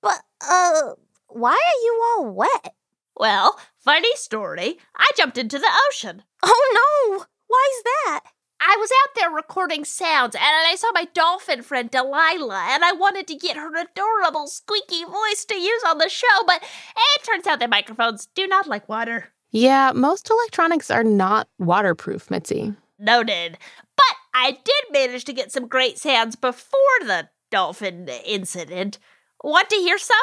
But, 0.00 0.22
uh, 0.40 0.94
why 1.28 1.52
are 1.52 1.84
you 1.84 2.02
all 2.08 2.30
wet? 2.30 2.74
Well, 3.16 3.58
funny 3.78 4.14
story. 4.14 4.78
I 4.96 5.10
jumped 5.16 5.38
into 5.38 5.58
the 5.58 5.70
ocean. 5.88 6.22
Oh 6.42 7.14
no! 7.14 7.24
Why's 7.46 7.82
that? 7.82 8.20
I 8.60 8.76
was 8.78 8.90
out 8.90 9.14
there 9.14 9.30
recording 9.30 9.84
sounds 9.84 10.34
and 10.34 10.44
I 10.44 10.74
saw 10.76 10.88
my 10.92 11.06
dolphin 11.14 11.62
friend 11.62 11.90
Delilah 11.90 12.68
and 12.70 12.84
I 12.84 12.92
wanted 12.92 13.26
to 13.28 13.34
get 13.34 13.56
her 13.56 13.74
adorable 13.74 14.46
squeaky 14.46 15.04
voice 15.04 15.44
to 15.46 15.54
use 15.54 15.82
on 15.86 15.98
the 15.98 16.10
show, 16.10 16.26
but 16.46 16.62
it 16.62 17.24
turns 17.24 17.46
out 17.46 17.58
that 17.60 17.70
microphones 17.70 18.28
do 18.34 18.46
not 18.46 18.66
like 18.66 18.88
water. 18.88 19.32
Yeah, 19.50 19.92
most 19.94 20.30
electronics 20.30 20.90
are 20.90 21.04
not 21.04 21.48
waterproof, 21.58 22.30
Mitzi. 22.30 22.74
Noted. 22.98 23.58
But 23.96 24.16
I 24.34 24.52
did 24.52 24.92
manage 24.92 25.24
to 25.24 25.32
get 25.32 25.50
some 25.50 25.66
great 25.66 25.98
sounds 25.98 26.36
before 26.36 26.78
the 27.00 27.28
dolphin 27.50 28.08
incident. 28.24 28.98
Want 29.42 29.68
to 29.70 29.76
hear 29.76 29.98
some? 29.98 30.16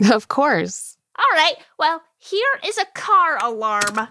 Of 0.12 0.28
course. 0.28 0.96
All 1.18 1.26
right, 1.36 1.56
well, 1.78 2.00
here 2.16 2.58
is 2.64 2.78
a 2.78 2.86
car 2.94 3.36
alarm. 3.44 4.08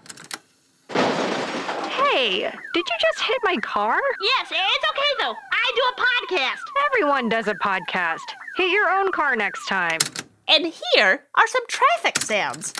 Hey, 0.92 2.42
did 2.42 2.88
you 2.88 2.96
just 3.00 3.20
hit 3.26 3.38
my 3.42 3.56
car? 3.56 3.98
Yes, 4.20 4.52
it's 4.52 4.84
okay 4.90 5.12
though. 5.18 5.34
I 5.52 5.72
do 5.74 5.82
a 5.90 5.94
podcast. 6.36 6.60
Everyone 6.86 7.28
does 7.28 7.48
a 7.48 7.54
podcast. 7.54 8.20
Hit 8.56 8.70
your 8.70 8.88
own 8.88 9.10
car 9.10 9.34
next 9.34 9.66
time. 9.66 9.98
And 10.46 10.72
here 10.94 11.24
are 11.34 11.46
some 11.48 11.66
traffic 11.66 12.20
sounds. 12.20 12.72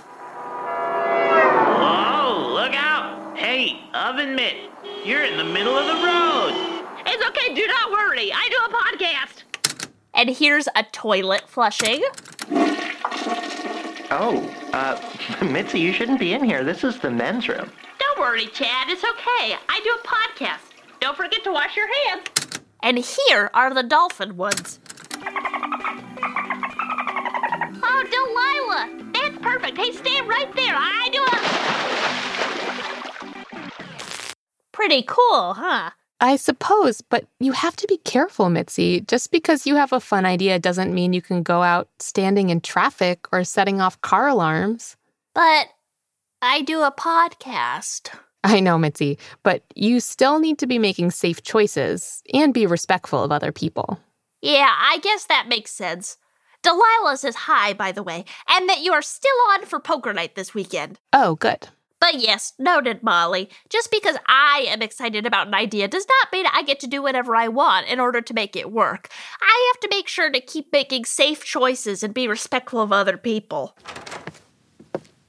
Whoa, 1.81 2.53
look 2.55 2.75
out! 2.75 3.37
Hey, 3.37 3.81
oven 3.93 4.37
mitt, 4.37 4.55
you're 5.05 5.25
in 5.25 5.37
the 5.37 5.45
middle 5.45 5.77
of 5.77 5.87
the 5.87 5.95
road. 6.07 6.53
It's 7.07 7.27
okay, 7.29 7.55
do 7.55 7.67
not 7.67 7.91
worry. 7.91 8.31
I 8.33 8.49
do 8.49 8.57
a 8.67 8.69
podcast. 8.77 9.43
And 10.21 10.29
here's 10.29 10.69
a 10.77 10.83
toilet 10.83 11.49
flushing. 11.49 12.05
Oh, 14.11 14.55
uh, 14.75 15.01
Mitzi, 15.51 15.81
you 15.81 15.95
shouldn't 15.95 16.21
be 16.21 16.35
in 16.35 16.45
here. 16.45 16.63
This 16.63 16.85
is 16.85 16.99
the 16.99 17.11
men's 17.11 17.49
room. 17.49 17.73
Don't 17.99 18.19
worry, 18.19 18.47
Chad. 18.49 18.91
It's 18.91 19.03
okay. 19.03 19.57
I 19.67 19.81
do 19.83 19.97
a 19.97 20.07
podcast. 20.07 20.75
Don't 21.01 21.17
forget 21.17 21.43
to 21.45 21.53
wash 21.53 21.75
your 21.75 21.89
hands. 22.05 22.27
And 22.83 22.99
here 22.99 23.49
are 23.55 23.73
the 23.73 23.83
dolphin 23.83 24.37
ones. 24.37 24.79
Oh, 27.83 28.05
Delilah! 28.11 28.91
That's 29.15 29.39
perfect. 29.39 29.79
Hey, 29.79 29.91
stand 29.93 30.29
right 30.29 30.55
there. 30.55 30.75
I 30.77 31.09
do 31.11 31.25
a. 34.29 34.61
Pretty 34.71 35.03
cool, 35.03 35.55
huh? 35.55 35.93
I 36.21 36.37
suppose, 36.37 37.01
but 37.01 37.25
you 37.39 37.53
have 37.53 37.77
to 37.77 37.87
be 37.87 37.97
careful, 37.99 38.51
Mitzi. 38.51 39.01
Just 39.01 39.31
because 39.31 39.67
you 39.67 39.77
have 39.77 39.93
a 39.93 40.01
fun 40.01 40.27
idea 40.27 40.59
doesn't 40.59 40.93
mean 40.93 41.15
you 41.15 41.23
can 41.23 41.43
go 41.43 41.63
out 41.63 41.89
standing 41.99 42.51
in 42.51 42.61
traffic 42.61 43.27
or 43.33 43.43
setting 43.43 43.81
off 43.81 44.01
car 44.03 44.29
alarms. 44.29 44.97
But 45.35 45.69
I 46.43 46.61
do 46.63 46.83
a 46.83 46.93
podcast. 46.93 48.11
I 48.45 48.61
know, 48.61 48.79
Mitzi, 48.79 49.19
but 49.43 49.65
you 49.75 50.01
still 50.01 50.39
need 50.39 50.59
to 50.59 50.67
be 50.67 50.79
making 50.79 51.11
safe 51.11 51.43
choices 51.43 52.23
and 52.33 52.55
be 52.55 52.67
respectful 52.67 53.23
of 53.23 53.33
other 53.33 53.53
people. 53.53 53.99
Yeah, 54.43 54.73
I 54.75 54.99
guess 54.99 55.27
that 55.27 55.49
makes 55.49 55.71
sense. 55.71 56.17
Delilah 56.63 57.17
says 57.17 57.35
hi, 57.35 57.73
by 57.73 57.93
the 57.93 58.03
way, 58.03 58.25
and 58.49 58.69
that 58.69 58.81
you 58.81 58.93
are 58.93 59.03
still 59.03 59.31
on 59.53 59.67
for 59.67 59.81
poker 59.81 60.13
night 60.13 60.35
this 60.35 60.55
weekend. 60.55 60.99
Oh, 61.13 61.37
good. 61.37 61.69
But 62.01 62.21
yes, 62.21 62.55
noted, 62.59 63.03
Molly. 63.03 63.51
Just 63.69 63.91
because 63.91 64.17
I 64.27 64.65
am 64.69 64.81
excited 64.81 65.27
about 65.27 65.49
an 65.49 65.55
idea 65.55 65.87
does 65.87 66.07
not 66.09 66.33
mean 66.33 66.47
I 66.53 66.63
get 66.63 66.81
to 66.81 66.87
do 66.87 67.03
whatever 67.03 67.37
I 67.37 67.49
want 67.49 67.89
in 67.89 68.01
order 68.01 68.23
to 68.23 68.35
make 68.35 68.57
it 68.57 68.73
work. 68.73 69.09
I 69.41 69.73
have 69.73 69.81
to 69.81 69.95
make 69.95 70.09
sure 70.09 70.31
to 70.31 70.41
keep 70.41 70.73
making 70.73 71.05
safe 71.05 71.45
choices 71.45 72.03
and 72.03 72.15
be 72.15 72.27
respectful 72.27 72.81
of 72.81 72.93
other 72.93 73.19
people. 73.19 73.77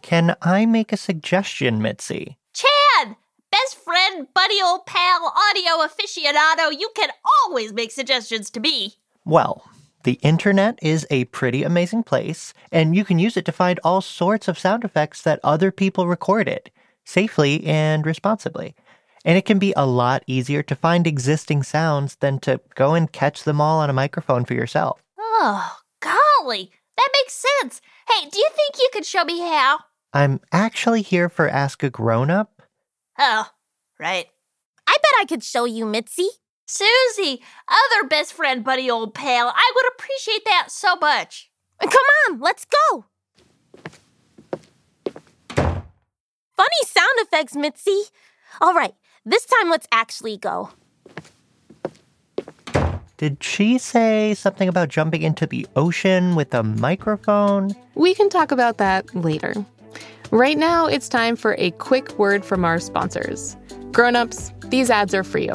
Can 0.01 0.35
I 0.41 0.65
make 0.65 0.91
a 0.91 0.97
suggestion, 0.97 1.81
Mitzi? 1.81 2.37
Chad! 2.53 3.15
Best 3.51 3.77
friend, 3.83 4.27
buddy, 4.33 4.61
old 4.63 4.85
pal, 4.85 5.33
audio 5.49 5.85
aficionado, 5.85 6.71
you 6.71 6.89
can 6.95 7.09
always 7.43 7.73
make 7.73 7.91
suggestions 7.91 8.49
to 8.49 8.61
me. 8.61 8.95
Well, 9.25 9.69
the 10.03 10.19
internet 10.21 10.79
is 10.81 11.05
a 11.09 11.25
pretty 11.25 11.63
amazing 11.63 12.03
place, 12.03 12.53
and 12.71 12.95
you 12.95 13.03
can 13.03 13.19
use 13.19 13.37
it 13.37 13.45
to 13.45 13.51
find 13.51 13.79
all 13.83 14.01
sorts 14.01 14.47
of 14.47 14.59
sound 14.59 14.83
effects 14.83 15.21
that 15.21 15.39
other 15.43 15.71
people 15.71 16.07
recorded 16.07 16.71
safely 17.05 17.65
and 17.65 18.05
responsibly. 18.05 18.75
And 19.23 19.37
it 19.37 19.45
can 19.45 19.59
be 19.59 19.73
a 19.75 19.85
lot 19.85 20.23
easier 20.27 20.63
to 20.63 20.75
find 20.75 21.05
existing 21.05 21.63
sounds 21.63 22.15
than 22.15 22.39
to 22.39 22.59
go 22.75 22.93
and 22.93 23.11
catch 23.11 23.43
them 23.43 23.61
all 23.61 23.79
on 23.79 23.89
a 23.89 23.93
microphone 23.93 24.45
for 24.45 24.53
yourself. 24.53 25.01
Oh, 25.19 25.77
golly, 25.99 26.71
that 26.97 27.09
makes 27.13 27.45
sense. 27.59 27.81
Hey, 28.07 28.29
do 28.29 28.39
you 28.39 28.49
think 28.55 28.77
you 28.77 28.89
could 28.91 29.05
show 29.05 29.23
me 29.23 29.39
how? 29.39 29.79
I'm 30.13 30.41
actually 30.51 31.01
here 31.01 31.29
for 31.29 31.47
Ask 31.47 31.83
a 31.83 31.89
Grown 31.89 32.29
Up. 32.29 32.61
Oh, 33.17 33.47
right. 33.99 34.27
I 34.87 34.91
bet 34.91 35.21
I 35.21 35.25
could 35.27 35.43
show 35.43 35.65
you, 35.65 35.85
Mitzi. 35.85 36.27
Suzie, 36.71 37.39
other 37.67 38.07
best 38.07 38.31
friend, 38.31 38.63
buddy, 38.63 38.89
old 38.89 39.13
pal, 39.13 39.51
I 39.53 39.71
would 39.75 39.85
appreciate 39.93 40.45
that 40.45 40.67
so 40.69 40.95
much. 40.95 41.51
Come 41.81 41.91
on, 42.29 42.39
let's 42.39 42.65
go. 42.65 43.05
Funny 45.57 46.81
sound 46.85 47.13
effects, 47.17 47.55
Mitzi. 47.57 48.03
All 48.61 48.73
right, 48.73 48.93
this 49.25 49.45
time 49.45 49.69
let's 49.69 49.87
actually 49.91 50.37
go. 50.37 50.69
Did 53.17 53.43
she 53.43 53.77
say 53.77 54.33
something 54.33 54.69
about 54.69 54.87
jumping 54.87 55.23
into 55.23 55.45
the 55.45 55.67
ocean 55.75 56.35
with 56.35 56.53
a 56.53 56.63
microphone? 56.63 57.75
We 57.95 58.15
can 58.15 58.29
talk 58.29 58.51
about 58.51 58.77
that 58.77 59.13
later. 59.13 59.53
Right 60.31 60.57
now, 60.57 60.85
it's 60.85 61.09
time 61.09 61.35
for 61.35 61.55
a 61.57 61.71
quick 61.71 62.17
word 62.17 62.45
from 62.45 62.63
our 62.63 62.79
sponsors. 62.79 63.57
Grown-ups, 63.91 64.53
these 64.67 64.89
ads 64.89 65.13
are 65.13 65.25
for 65.25 65.39
you. 65.39 65.53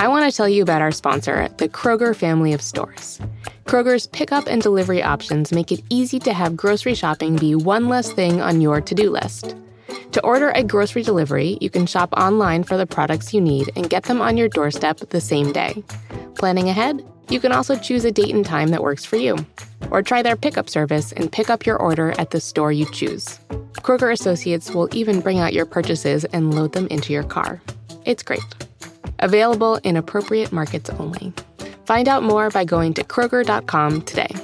I 0.00 0.08
want 0.08 0.30
to 0.30 0.34
tell 0.34 0.48
you 0.48 0.62
about 0.62 0.80
our 0.80 0.92
sponsor, 0.92 1.46
the 1.58 1.68
Kroger 1.68 2.16
family 2.16 2.54
of 2.54 2.62
stores. 2.62 3.20
Kroger's 3.66 4.06
pickup 4.06 4.46
and 4.46 4.62
delivery 4.62 5.02
options 5.02 5.52
make 5.52 5.70
it 5.70 5.82
easy 5.90 6.18
to 6.20 6.32
have 6.32 6.56
grocery 6.56 6.94
shopping 6.94 7.36
be 7.36 7.54
one 7.54 7.90
less 7.90 8.10
thing 8.10 8.40
on 8.40 8.62
your 8.62 8.80
to 8.80 8.94
do 8.94 9.10
list. 9.10 9.54
To 10.12 10.22
order 10.22 10.52
a 10.52 10.64
grocery 10.64 11.02
delivery, 11.02 11.58
you 11.60 11.68
can 11.68 11.84
shop 11.84 12.14
online 12.14 12.64
for 12.64 12.78
the 12.78 12.86
products 12.86 13.34
you 13.34 13.42
need 13.42 13.72
and 13.76 13.90
get 13.90 14.04
them 14.04 14.22
on 14.22 14.38
your 14.38 14.48
doorstep 14.48 14.96
the 15.00 15.20
same 15.20 15.52
day. 15.52 15.84
Planning 16.34 16.70
ahead? 16.70 17.06
You 17.28 17.38
can 17.38 17.52
also 17.52 17.76
choose 17.76 18.06
a 18.06 18.10
date 18.10 18.34
and 18.34 18.42
time 18.42 18.68
that 18.68 18.82
works 18.82 19.04
for 19.04 19.16
you. 19.16 19.36
Or 19.90 20.00
try 20.00 20.22
their 20.22 20.34
pickup 20.34 20.70
service 20.70 21.12
and 21.12 21.30
pick 21.30 21.50
up 21.50 21.66
your 21.66 21.76
order 21.76 22.18
at 22.18 22.30
the 22.30 22.40
store 22.40 22.72
you 22.72 22.90
choose. 22.90 23.38
Kroger 23.82 24.14
Associates 24.14 24.70
will 24.70 24.88
even 24.96 25.20
bring 25.20 25.40
out 25.40 25.52
your 25.52 25.66
purchases 25.66 26.24
and 26.24 26.54
load 26.54 26.72
them 26.72 26.86
into 26.86 27.12
your 27.12 27.24
car. 27.24 27.60
It's 28.06 28.22
great. 28.22 28.69
Available 29.20 29.76
in 29.84 29.96
appropriate 29.96 30.52
markets 30.52 30.90
only. 30.90 31.32
Find 31.84 32.08
out 32.08 32.22
more 32.22 32.50
by 32.50 32.64
going 32.64 32.94
to 32.94 33.04
Kroger.com 33.04 34.02
today. 34.02 34.34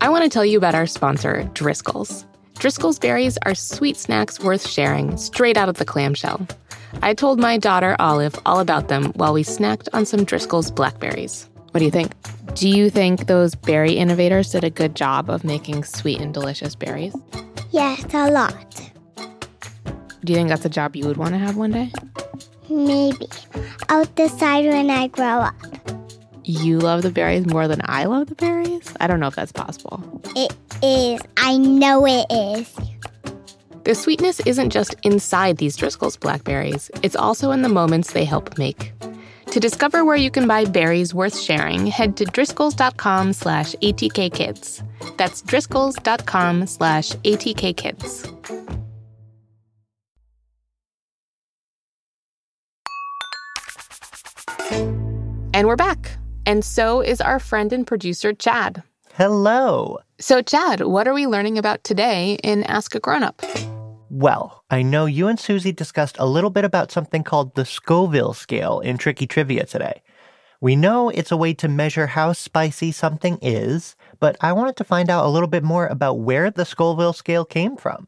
I 0.00 0.08
want 0.08 0.24
to 0.24 0.30
tell 0.30 0.44
you 0.44 0.58
about 0.58 0.74
our 0.74 0.86
sponsor, 0.86 1.44
Driscoll's. 1.54 2.26
Driscoll's 2.58 2.98
berries 2.98 3.38
are 3.44 3.54
sweet 3.54 3.96
snacks 3.96 4.40
worth 4.40 4.66
sharing 4.66 5.16
straight 5.16 5.56
out 5.56 5.68
of 5.68 5.76
the 5.76 5.84
clamshell. 5.84 6.46
I 7.02 7.14
told 7.14 7.38
my 7.38 7.56
daughter 7.56 7.96
Olive 7.98 8.38
all 8.44 8.60
about 8.60 8.88
them 8.88 9.12
while 9.14 9.32
we 9.32 9.42
snacked 9.42 9.88
on 9.92 10.04
some 10.04 10.24
Driscoll's 10.24 10.70
blackberries. 10.70 11.48
What 11.70 11.78
do 11.78 11.84
you 11.84 11.90
think? 11.90 12.12
Do 12.54 12.68
you 12.68 12.90
think 12.90 13.26
those 13.26 13.54
berry 13.54 13.92
innovators 13.92 14.52
did 14.52 14.62
a 14.62 14.70
good 14.70 14.94
job 14.94 15.30
of 15.30 15.42
making 15.42 15.84
sweet 15.84 16.20
and 16.20 16.34
delicious 16.34 16.74
berries? 16.74 17.16
Yes, 17.70 18.04
a 18.12 18.30
lot. 18.30 18.90
Do 20.24 20.32
you 20.32 20.36
think 20.36 20.50
that's 20.50 20.64
a 20.64 20.68
job 20.68 20.94
you 20.94 21.06
would 21.06 21.16
want 21.16 21.30
to 21.32 21.38
have 21.38 21.56
one 21.56 21.70
day? 21.70 21.90
Maybe. 22.68 23.28
I'll 23.88 24.04
decide 24.04 24.66
when 24.66 24.90
I 24.90 25.08
grow 25.08 25.26
up. 25.26 25.54
You 26.44 26.78
love 26.78 27.02
the 27.02 27.10
berries 27.10 27.46
more 27.46 27.68
than 27.68 27.80
I 27.84 28.04
love 28.04 28.28
the 28.28 28.34
berries? 28.34 28.92
I 29.00 29.06
don't 29.06 29.20
know 29.20 29.28
if 29.28 29.36
that's 29.36 29.52
possible. 29.52 30.02
It 30.34 30.54
is. 30.82 31.20
I 31.36 31.56
know 31.56 32.06
it 32.06 32.26
is. 32.30 32.74
The 33.84 33.94
sweetness 33.94 34.40
isn't 34.40 34.70
just 34.70 34.94
inside 35.02 35.58
these 35.58 35.76
Driscoll's 35.76 36.16
blackberries, 36.16 36.90
it's 37.02 37.16
also 37.16 37.50
in 37.50 37.62
the 37.62 37.68
moments 37.68 38.12
they 38.12 38.24
help 38.24 38.56
make. 38.56 38.92
To 39.46 39.60
discover 39.60 40.04
where 40.04 40.16
you 40.16 40.30
can 40.30 40.46
buy 40.46 40.64
berries 40.64 41.12
worth 41.12 41.38
sharing, 41.38 41.86
head 41.86 42.16
to 42.16 42.24
driscolls.com 42.24 43.32
slash 43.32 43.74
atkkids. 43.82 44.82
That's 45.18 45.42
driscolls.com 45.42 46.66
slash 46.68 47.10
atkkids. 47.10 48.61
And 55.54 55.66
we're 55.66 55.76
back. 55.76 56.16
And 56.46 56.64
so 56.64 57.00
is 57.00 57.20
our 57.20 57.38
friend 57.38 57.72
and 57.72 57.86
producer, 57.86 58.32
Chad. 58.32 58.82
Hello. 59.14 59.98
So, 60.18 60.40
Chad, 60.40 60.80
what 60.80 61.06
are 61.06 61.14
we 61.14 61.26
learning 61.26 61.58
about 61.58 61.84
today 61.84 62.38
in 62.42 62.64
Ask 62.64 62.94
a 62.94 63.00
Grown 63.00 63.22
Up? 63.22 63.42
Well, 64.08 64.64
I 64.70 64.82
know 64.82 65.06
you 65.06 65.28
and 65.28 65.38
Suzie 65.38 65.74
discussed 65.74 66.16
a 66.18 66.26
little 66.26 66.50
bit 66.50 66.64
about 66.64 66.90
something 66.90 67.22
called 67.22 67.54
the 67.54 67.64
Scoville 67.64 68.34
scale 68.34 68.80
in 68.80 68.98
Tricky 68.98 69.26
Trivia 69.26 69.66
today. 69.66 70.02
We 70.60 70.76
know 70.76 71.08
it's 71.08 71.32
a 71.32 71.36
way 71.36 71.54
to 71.54 71.68
measure 71.68 72.06
how 72.06 72.32
spicy 72.32 72.92
something 72.92 73.38
is, 73.42 73.96
but 74.20 74.36
I 74.40 74.52
wanted 74.52 74.76
to 74.76 74.84
find 74.84 75.10
out 75.10 75.26
a 75.26 75.28
little 75.28 75.48
bit 75.48 75.64
more 75.64 75.86
about 75.86 76.20
where 76.20 76.50
the 76.50 76.64
Scoville 76.64 77.12
scale 77.12 77.44
came 77.44 77.76
from. 77.76 78.06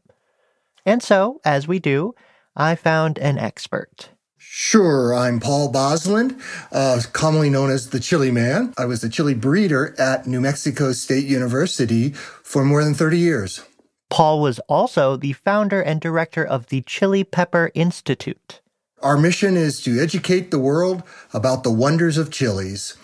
And 0.85 1.03
so, 1.03 1.41
as 1.43 1.67
we 1.67 1.79
do, 1.79 2.15
I 2.55 2.75
found 2.75 3.17
an 3.17 3.37
expert. 3.37 4.09
Sure, 4.57 5.13
I'm 5.13 5.41
Paul 5.41 5.69
Bosland, 5.69 6.39
uh, 6.71 7.01
commonly 7.11 7.49
known 7.49 7.69
as 7.69 7.89
the 7.89 7.99
Chili 7.99 8.31
Man. 8.31 8.73
I 8.77 8.85
was 8.85 9.03
a 9.03 9.09
chili 9.09 9.33
breeder 9.33 9.93
at 9.99 10.27
New 10.27 10.39
Mexico 10.39 10.93
State 10.93 11.25
University 11.25 12.11
for 12.11 12.63
more 12.63 12.81
than 12.81 12.93
30 12.93 13.17
years. 13.19 13.65
Paul 14.09 14.39
was 14.39 14.59
also 14.69 15.17
the 15.17 15.33
founder 15.33 15.81
and 15.81 15.99
director 15.99 16.41
of 16.41 16.67
the 16.67 16.83
Chile 16.83 17.25
Pepper 17.25 17.69
Institute. 17.73 18.61
Our 19.03 19.17
mission 19.17 19.57
is 19.57 19.81
to 19.83 20.01
educate 20.01 20.51
the 20.51 20.59
world 20.59 21.03
about 21.33 21.63
the 21.63 21.71
wonders 21.71 22.17
of 22.17 22.31
chilies. 22.31 22.95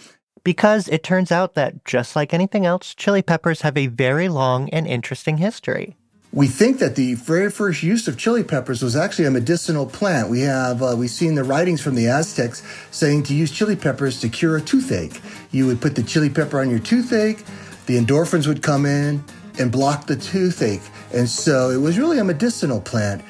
Because 0.46 0.88
it 0.88 1.03
turns 1.03 1.34
out 1.34 1.55
that, 1.55 1.84
just 1.84 2.15
like 2.15 2.34
anything 2.34 2.65
else, 2.65 2.96
chili 2.96 3.22
peppers 3.22 3.60
have 3.63 3.75
a 3.75 3.88
very 3.88 4.29
long 4.29 4.70
and 4.70 4.88
interesting 4.88 5.36
history. 5.36 5.98
We 6.33 6.47
think 6.47 6.79
that 6.79 6.95
the 6.95 7.15
very 7.15 7.51
first 7.51 7.83
use 7.83 8.07
of 8.07 8.17
chili 8.17 8.43
peppers 8.43 8.81
was 8.81 8.95
actually 8.95 9.25
a 9.25 9.31
medicinal 9.31 9.85
plant. 9.85 10.29
We 10.29 10.39
have 10.41 10.81
uh, 10.81 10.95
we've 10.97 11.09
seen 11.09 11.35
the 11.35 11.43
writings 11.43 11.81
from 11.81 11.95
the 11.95 12.07
Aztecs 12.07 12.63
saying 12.89 13.23
to 13.23 13.33
use 13.33 13.51
chili 13.51 13.75
peppers 13.75 14.21
to 14.21 14.29
cure 14.29 14.55
a 14.55 14.61
toothache. 14.61 15.19
You 15.51 15.67
would 15.67 15.81
put 15.81 15.95
the 15.95 16.03
chili 16.03 16.29
pepper 16.29 16.61
on 16.61 16.69
your 16.69 16.79
toothache, 16.79 17.43
the 17.85 17.97
endorphins 17.97 18.47
would 18.47 18.63
come 18.63 18.85
in 18.85 19.21
and 19.59 19.73
block 19.73 20.07
the 20.07 20.15
toothache. 20.15 20.81
And 21.13 21.27
so 21.27 21.69
it 21.69 21.77
was 21.77 21.97
really 21.97 22.19
a 22.19 22.23
medicinal 22.23 22.79
plant. 22.79 23.21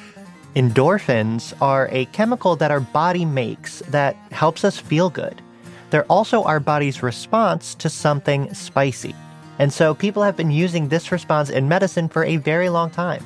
Endorphins 0.54 1.54
are 1.60 1.88
a 1.90 2.04
chemical 2.06 2.54
that 2.54 2.70
our 2.70 2.80
body 2.80 3.24
makes 3.24 3.80
that 3.88 4.14
helps 4.30 4.64
us 4.64 4.78
feel 4.78 5.10
good. 5.10 5.42
They're 5.90 6.04
also 6.04 6.44
our 6.44 6.60
body's 6.60 7.02
response 7.02 7.74
to 7.76 7.88
something 7.88 8.54
spicy. 8.54 9.16
And 9.58 9.72
so 9.72 9.94
people 9.94 10.22
have 10.22 10.36
been 10.36 10.50
using 10.50 10.88
this 10.88 11.12
response 11.12 11.50
in 11.50 11.68
medicine 11.68 12.08
for 12.08 12.24
a 12.24 12.36
very 12.36 12.68
long 12.68 12.90
time. 12.90 13.24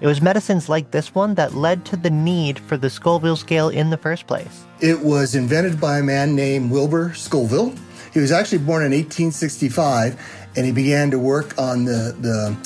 It 0.00 0.06
was 0.06 0.20
medicines 0.20 0.68
like 0.68 0.90
this 0.90 1.14
one 1.14 1.34
that 1.36 1.54
led 1.54 1.84
to 1.86 1.96
the 1.96 2.10
need 2.10 2.58
for 2.58 2.76
the 2.76 2.90
Scoville 2.90 3.36
scale 3.36 3.68
in 3.68 3.90
the 3.90 3.96
first 3.96 4.26
place. 4.26 4.64
It 4.80 5.00
was 5.00 5.34
invented 5.34 5.80
by 5.80 5.98
a 5.98 6.02
man 6.02 6.34
named 6.34 6.70
Wilbur 6.70 7.14
Scoville. 7.14 7.74
He 8.12 8.20
was 8.20 8.30
actually 8.30 8.58
born 8.58 8.82
in 8.84 8.92
1865 8.92 10.20
and 10.56 10.66
he 10.66 10.72
began 10.72 11.10
to 11.10 11.18
work 11.18 11.56
on 11.58 11.84
the, 11.84 12.14
the 12.20 12.56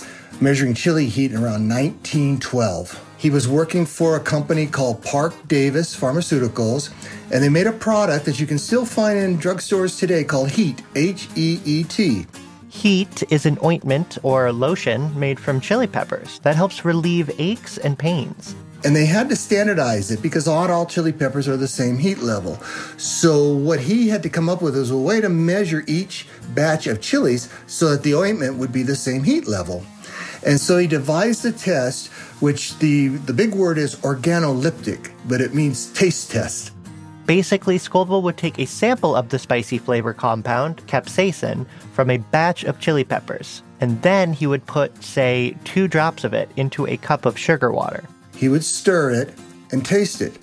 measuring 0.40 0.74
chili 0.74 1.06
heat 1.06 1.32
around 1.32 1.68
1912. 1.68 3.04
He 3.18 3.30
was 3.30 3.48
working 3.48 3.84
for 3.84 4.16
a 4.16 4.20
company 4.20 4.66
called 4.66 5.02
Parke 5.02 5.48
Davis 5.48 5.98
Pharmaceuticals, 5.98 6.92
and 7.32 7.42
they 7.42 7.48
made 7.48 7.66
a 7.66 7.72
product 7.72 8.24
that 8.26 8.38
you 8.38 8.46
can 8.46 8.58
still 8.58 8.86
find 8.86 9.18
in 9.18 9.38
drugstores 9.38 9.98
today 9.98 10.22
called 10.22 10.50
Heet, 10.50 10.82
H 10.94 11.28
E 11.34 11.60
E 11.64 11.84
T. 11.84 12.26
Heet 12.70 13.24
is 13.32 13.46
an 13.46 13.58
ointment 13.64 14.18
or 14.22 14.52
lotion 14.52 15.18
made 15.18 15.40
from 15.40 15.60
chili 15.60 15.86
peppers 15.86 16.38
that 16.40 16.54
helps 16.54 16.84
relieve 16.84 17.30
aches 17.38 17.78
and 17.78 17.98
pains. 17.98 18.54
And 18.84 18.94
they 18.94 19.06
had 19.06 19.28
to 19.30 19.36
standardize 19.36 20.10
it 20.10 20.22
because 20.22 20.46
not 20.46 20.70
all 20.70 20.86
chili 20.86 21.12
peppers 21.12 21.48
are 21.48 21.56
the 21.56 21.66
same 21.66 21.98
heat 21.98 22.18
level. 22.18 22.56
So, 22.96 23.52
what 23.52 23.80
he 23.80 24.08
had 24.08 24.22
to 24.22 24.28
come 24.28 24.48
up 24.48 24.62
with 24.62 24.76
was 24.76 24.90
a 24.90 24.96
way 24.96 25.20
to 25.20 25.28
measure 25.28 25.82
each 25.86 26.28
batch 26.54 26.86
of 26.86 27.00
chilies 27.00 27.52
so 27.66 27.90
that 27.90 28.02
the 28.02 28.14
ointment 28.14 28.58
would 28.58 28.72
be 28.72 28.82
the 28.82 28.94
same 28.94 29.24
heat 29.24 29.48
level. 29.48 29.84
And 30.44 30.60
so 30.60 30.78
he 30.78 30.86
devised 30.86 31.44
a 31.44 31.52
test, 31.52 32.08
which 32.40 32.78
the, 32.78 33.08
the 33.08 33.32
big 33.32 33.54
word 33.54 33.78
is 33.78 33.96
organoleptic, 33.96 35.10
but 35.26 35.40
it 35.40 35.54
means 35.54 35.92
taste 35.92 36.30
test. 36.30 36.72
Basically, 37.28 37.76
Scoville 37.76 38.22
would 38.22 38.38
take 38.38 38.58
a 38.58 38.64
sample 38.64 39.14
of 39.14 39.28
the 39.28 39.38
spicy 39.38 39.76
flavor 39.76 40.14
compound, 40.14 40.78
capsaicin, 40.86 41.66
from 41.92 42.08
a 42.08 42.16
batch 42.16 42.64
of 42.64 42.80
chili 42.80 43.04
peppers, 43.04 43.62
and 43.82 44.00
then 44.00 44.32
he 44.32 44.46
would 44.46 44.64
put, 44.64 45.04
say, 45.04 45.54
two 45.64 45.88
drops 45.88 46.24
of 46.24 46.32
it 46.32 46.50
into 46.56 46.86
a 46.86 46.96
cup 46.96 47.26
of 47.26 47.38
sugar 47.38 47.70
water. 47.70 48.02
He 48.34 48.48
would 48.48 48.64
stir 48.64 49.10
it 49.10 49.34
and 49.72 49.84
taste 49.84 50.22
it. 50.22 50.38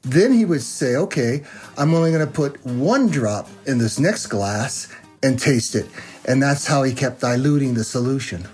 Then 0.00 0.32
he 0.32 0.46
would 0.46 0.62
say, 0.62 0.96
okay, 0.96 1.44
I'm 1.76 1.92
only 1.92 2.10
going 2.10 2.26
to 2.26 2.32
put 2.32 2.64
one 2.64 3.08
drop 3.08 3.46
in 3.66 3.76
this 3.76 3.98
next 3.98 4.28
glass 4.28 4.88
and 5.22 5.38
taste 5.38 5.74
it. 5.74 5.90
And 6.24 6.42
that's 6.42 6.66
how 6.66 6.84
he 6.84 6.94
kept 6.94 7.20
diluting 7.20 7.74
the 7.74 7.84
solution. 7.84 8.48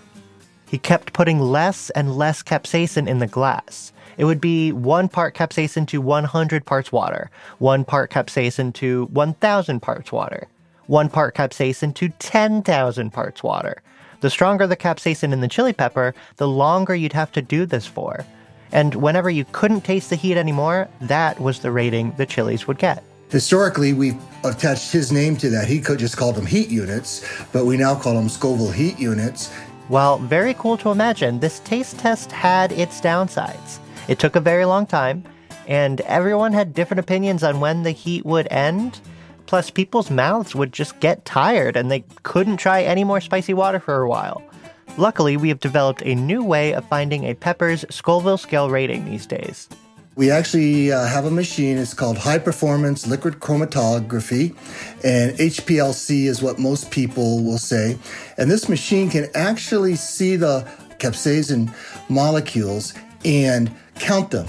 He 0.66 0.78
kept 0.78 1.12
putting 1.12 1.40
less 1.40 1.90
and 1.90 2.16
less 2.16 2.42
capsaicin 2.42 3.08
in 3.08 3.20
the 3.20 3.26
glass. 3.26 3.92
It 4.18 4.24
would 4.24 4.40
be 4.40 4.72
one 4.72 5.08
part 5.08 5.34
capsaicin 5.34 5.86
to 5.88 6.00
100 6.00 6.64
parts 6.64 6.90
water, 6.90 7.30
one 7.58 7.84
part 7.84 8.10
capsaicin 8.10 8.72
to 8.74 9.04
1,000 9.06 9.80
parts 9.80 10.10
water, 10.10 10.48
one 10.86 11.08
part 11.08 11.34
capsaicin 11.34 11.94
to 11.94 12.08
10,000 12.08 13.10
parts 13.10 13.42
water. 13.42 13.82
The 14.20 14.30
stronger 14.30 14.66
the 14.66 14.76
capsaicin 14.76 15.32
in 15.32 15.40
the 15.40 15.48
chili 15.48 15.72
pepper, 15.72 16.14
the 16.36 16.48
longer 16.48 16.94
you'd 16.94 17.12
have 17.12 17.30
to 17.32 17.42
do 17.42 17.66
this 17.66 17.86
for. 17.86 18.24
And 18.72 18.94
whenever 18.94 19.30
you 19.30 19.44
couldn't 19.52 19.82
taste 19.82 20.10
the 20.10 20.16
heat 20.16 20.36
anymore, 20.36 20.88
that 21.02 21.38
was 21.38 21.60
the 21.60 21.70
rating 21.70 22.12
the 22.16 22.26
chilies 22.26 22.66
would 22.66 22.78
get. 22.78 23.04
Historically, 23.30 23.92
we've 23.92 24.20
attached 24.44 24.92
his 24.92 25.12
name 25.12 25.36
to 25.36 25.50
that. 25.50 25.68
He 25.68 25.80
could 25.80 25.98
just 25.98 26.16
call 26.16 26.32
them 26.32 26.46
heat 26.46 26.68
units, 26.68 27.26
but 27.52 27.66
we 27.66 27.76
now 27.76 27.94
call 27.94 28.14
them 28.14 28.28
Scoville 28.28 28.70
heat 28.70 28.98
units. 28.98 29.50
While 29.88 30.18
very 30.18 30.54
cool 30.54 30.76
to 30.78 30.90
imagine, 30.90 31.38
this 31.38 31.60
taste 31.60 31.98
test 31.98 32.32
had 32.32 32.72
its 32.72 33.00
downsides. 33.00 33.78
It 34.08 34.18
took 34.18 34.34
a 34.34 34.40
very 34.40 34.64
long 34.64 34.84
time, 34.84 35.22
and 35.68 36.00
everyone 36.02 36.52
had 36.52 36.74
different 36.74 37.00
opinions 37.00 37.44
on 37.44 37.60
when 37.60 37.84
the 37.84 37.92
heat 37.92 38.26
would 38.26 38.48
end. 38.50 39.00
Plus, 39.46 39.70
people's 39.70 40.10
mouths 40.10 40.56
would 40.56 40.72
just 40.72 40.98
get 40.98 41.24
tired 41.24 41.76
and 41.76 41.88
they 41.88 42.04
couldn't 42.24 42.56
try 42.56 42.82
any 42.82 43.04
more 43.04 43.20
spicy 43.20 43.54
water 43.54 43.78
for 43.78 44.02
a 44.02 44.08
while. 44.08 44.42
Luckily, 44.98 45.36
we 45.36 45.50
have 45.50 45.60
developed 45.60 46.02
a 46.02 46.16
new 46.16 46.42
way 46.42 46.72
of 46.72 46.88
finding 46.88 47.24
a 47.24 47.34
pepper's 47.34 47.84
Scoville 47.88 48.38
scale 48.38 48.70
rating 48.70 49.04
these 49.04 49.26
days. 49.26 49.68
We 50.16 50.30
actually 50.30 50.90
uh, 50.90 51.04
have 51.04 51.26
a 51.26 51.30
machine. 51.30 51.76
It's 51.76 51.92
called 51.92 52.16
high 52.16 52.38
performance 52.38 53.06
liquid 53.06 53.34
chromatography, 53.34 54.56
and 55.04 55.36
HPLC 55.36 56.24
is 56.24 56.42
what 56.42 56.58
most 56.58 56.90
people 56.90 57.44
will 57.44 57.58
say. 57.58 57.98
And 58.38 58.50
this 58.50 58.66
machine 58.66 59.10
can 59.10 59.28
actually 59.34 59.94
see 59.94 60.36
the 60.36 60.66
capsaicin 60.98 61.70
molecules 62.08 62.94
and 63.26 63.70
count 63.96 64.30
them. 64.30 64.46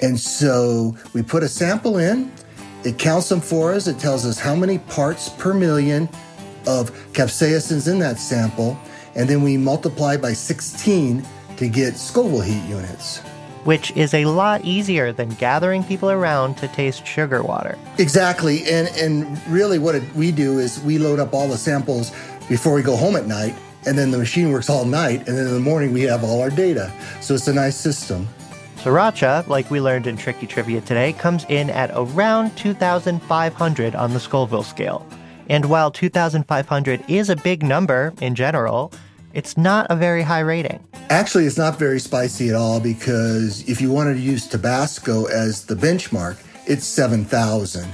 And 0.00 0.18
so 0.18 0.96
we 1.12 1.22
put 1.22 1.42
a 1.42 1.48
sample 1.50 1.98
in, 1.98 2.32
it 2.82 2.98
counts 2.98 3.28
them 3.28 3.42
for 3.42 3.74
us, 3.74 3.88
it 3.88 3.98
tells 3.98 4.24
us 4.24 4.38
how 4.38 4.54
many 4.54 4.78
parts 4.78 5.28
per 5.28 5.52
million 5.52 6.08
of 6.66 6.90
capsaicins 7.12 7.92
in 7.92 7.98
that 7.98 8.18
sample, 8.18 8.80
and 9.14 9.28
then 9.28 9.42
we 9.42 9.58
multiply 9.58 10.16
by 10.16 10.32
16 10.32 11.22
to 11.58 11.68
get 11.68 11.98
Scoville 11.98 12.40
heat 12.40 12.66
units 12.66 13.20
which 13.64 13.90
is 13.92 14.14
a 14.14 14.24
lot 14.24 14.64
easier 14.64 15.12
than 15.12 15.28
gathering 15.30 15.84
people 15.84 16.10
around 16.10 16.56
to 16.58 16.68
taste 16.68 17.06
sugar 17.06 17.42
water. 17.42 17.78
Exactly. 17.98 18.68
And 18.70 18.88
and 18.96 19.46
really 19.48 19.78
what 19.78 19.94
it, 19.94 20.14
we 20.14 20.32
do 20.32 20.58
is 20.58 20.80
we 20.80 20.98
load 20.98 21.18
up 21.18 21.34
all 21.34 21.48
the 21.48 21.58
samples 21.58 22.10
before 22.48 22.72
we 22.74 22.82
go 22.82 22.96
home 22.96 23.16
at 23.16 23.26
night 23.26 23.54
and 23.86 23.96
then 23.96 24.10
the 24.10 24.18
machine 24.18 24.52
works 24.52 24.68
all 24.68 24.84
night 24.84 25.26
and 25.28 25.36
then 25.36 25.46
in 25.46 25.54
the 25.54 25.60
morning 25.60 25.92
we 25.92 26.02
have 26.02 26.24
all 26.24 26.40
our 26.40 26.50
data. 26.50 26.92
So 27.20 27.34
it's 27.34 27.48
a 27.48 27.54
nice 27.54 27.76
system. 27.76 28.28
Sriracha, 28.76 29.46
like 29.46 29.70
we 29.70 29.78
learned 29.78 30.06
in 30.06 30.16
Tricky 30.16 30.46
Trivia 30.46 30.80
today, 30.80 31.12
comes 31.12 31.44
in 31.50 31.68
at 31.68 31.90
around 31.94 32.56
2,500 32.56 33.94
on 33.94 34.14
the 34.14 34.20
Scoville 34.20 34.62
scale. 34.62 35.06
And 35.50 35.66
while 35.66 35.90
2,500 35.90 37.04
is 37.06 37.28
a 37.28 37.36
big 37.36 37.62
number 37.62 38.14
in 38.22 38.34
general, 38.34 38.90
It's 39.32 39.56
not 39.56 39.86
a 39.90 39.96
very 39.96 40.22
high 40.22 40.40
rating. 40.40 40.80
Actually, 41.08 41.46
it's 41.46 41.58
not 41.58 41.78
very 41.78 42.00
spicy 42.00 42.48
at 42.48 42.54
all 42.54 42.80
because 42.80 43.68
if 43.68 43.80
you 43.80 43.90
wanted 43.90 44.14
to 44.14 44.20
use 44.20 44.46
Tabasco 44.46 45.26
as 45.26 45.66
the 45.66 45.74
benchmark, 45.74 46.42
it's 46.66 46.84
7,000. 46.84 47.88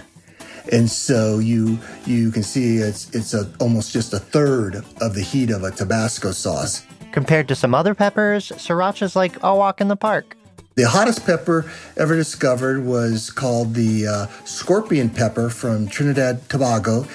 And 0.72 0.90
so 0.90 1.38
you 1.38 1.79
you 2.07 2.33
can 2.33 2.42
see 2.42 2.79
it's 2.79 3.14
it's 3.14 3.35
a, 3.35 3.49
almost 3.61 3.92
just 3.92 4.12
a 4.12 4.18
third 4.18 4.85
of 5.01 5.14
the 5.14 5.22
heat 5.22 5.51
of 5.51 5.62
a 5.62 5.70
Tabasco 5.70 6.33
sauce. 6.33 6.85
Compared 7.12 7.46
to 7.49 7.55
some 7.55 7.72
other 7.72 7.94
peppers, 7.94 8.51
sriracha's 8.57 9.14
like 9.14 9.40
a 9.44 9.55
walk 9.55 9.81
in 9.81 9.88
the 9.88 9.96
park. 9.96 10.37
The 10.75 10.88
hottest 10.88 11.25
pepper 11.25 11.70
ever 11.96 12.16
discovered 12.16 12.85
was 12.85 13.31
called 13.31 13.75
the 13.75 14.07
uh, 14.07 14.27
scorpion 14.44 15.09
pepper 15.09 15.49
from 15.49 15.88
Trinidad 15.88 16.46
Tobago, 16.49 17.07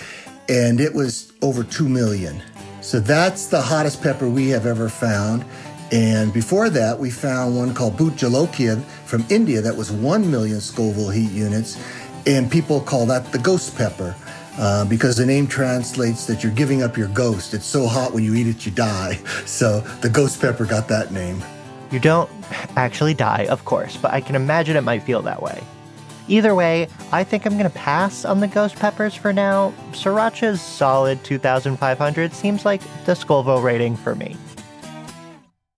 and 0.48 0.80
it 0.80 0.96
was 0.96 1.34
over 1.42 1.64
2 1.64 1.88
million. 1.88 2.42
So 2.82 3.00
that's 3.00 3.46
the 3.46 3.62
hottest 3.62 4.02
pepper 4.02 4.28
we 4.28 4.50
have 4.50 4.66
ever 4.66 4.90
found. 4.90 5.46
And 5.92 6.34
before 6.34 6.70
that, 6.70 6.98
we 6.98 7.12
found 7.12 7.56
one 7.56 7.74
called 7.74 7.98
Bhut 7.98 8.12
Jolokia 8.12 8.82
from 9.06 9.26
India 9.30 9.62
that 9.62 9.76
was 9.76 9.92
1 9.92 10.30
million 10.32 10.60
Scoville 10.62 11.10
heat 11.10 11.32
units. 11.32 11.78
And 12.26 12.50
people 12.52 12.82
call 12.82 13.06
that 13.08 13.32
the 13.32 13.40
ghost 13.40 13.78
pepper 13.78 14.16
uh, 14.58 14.86
because 14.86 15.18
the 15.18 15.26
name 15.26 15.48
translates 15.48 16.26
that 16.28 16.44
you're 16.44 16.54
giving 16.54 16.82
up 16.82 16.98
your 16.98 17.08
ghost. 17.10 17.54
It's 17.54 17.66
so 17.66 17.88
hot 17.88 18.14
when 18.14 18.24
you 18.24 18.36
eat 18.36 18.48
it, 18.48 18.66
you 18.66 18.72
die. 18.72 19.20
So 19.46 19.82
the 20.02 20.10
ghost 20.10 20.42
pepper 20.42 20.66
got 20.66 20.88
that 20.88 21.12
name. 21.12 21.44
You 21.92 22.00
don't 22.00 22.30
actually 22.78 23.14
die, 23.14 23.48
of 23.50 23.66
course, 23.66 23.98
but 23.98 24.12
I 24.12 24.22
can 24.22 24.36
imagine 24.36 24.78
it 24.78 24.82
might 24.82 25.04
feel 25.04 25.22
that 25.24 25.42
way. 25.42 25.62
Either 26.28 26.56
way, 26.56 26.88
I 27.12 27.24
think 27.24 27.46
I'm 27.46 27.54
going 27.54 27.70
to 27.70 27.78
pass 27.78 28.26
on 28.26 28.40
the 28.40 28.48
ghost 28.48 28.76
peppers 28.76 29.16
for 29.16 29.34
now. 29.34 29.74
Sriracha's 29.92 30.62
solid 30.62 31.24
2,500 31.24 32.34
seems 32.34 32.66
like 32.66 32.82
the 33.06 33.16
Scoville 33.16 33.62
rating 33.62 33.96
for 33.96 34.16
me. 34.16 34.38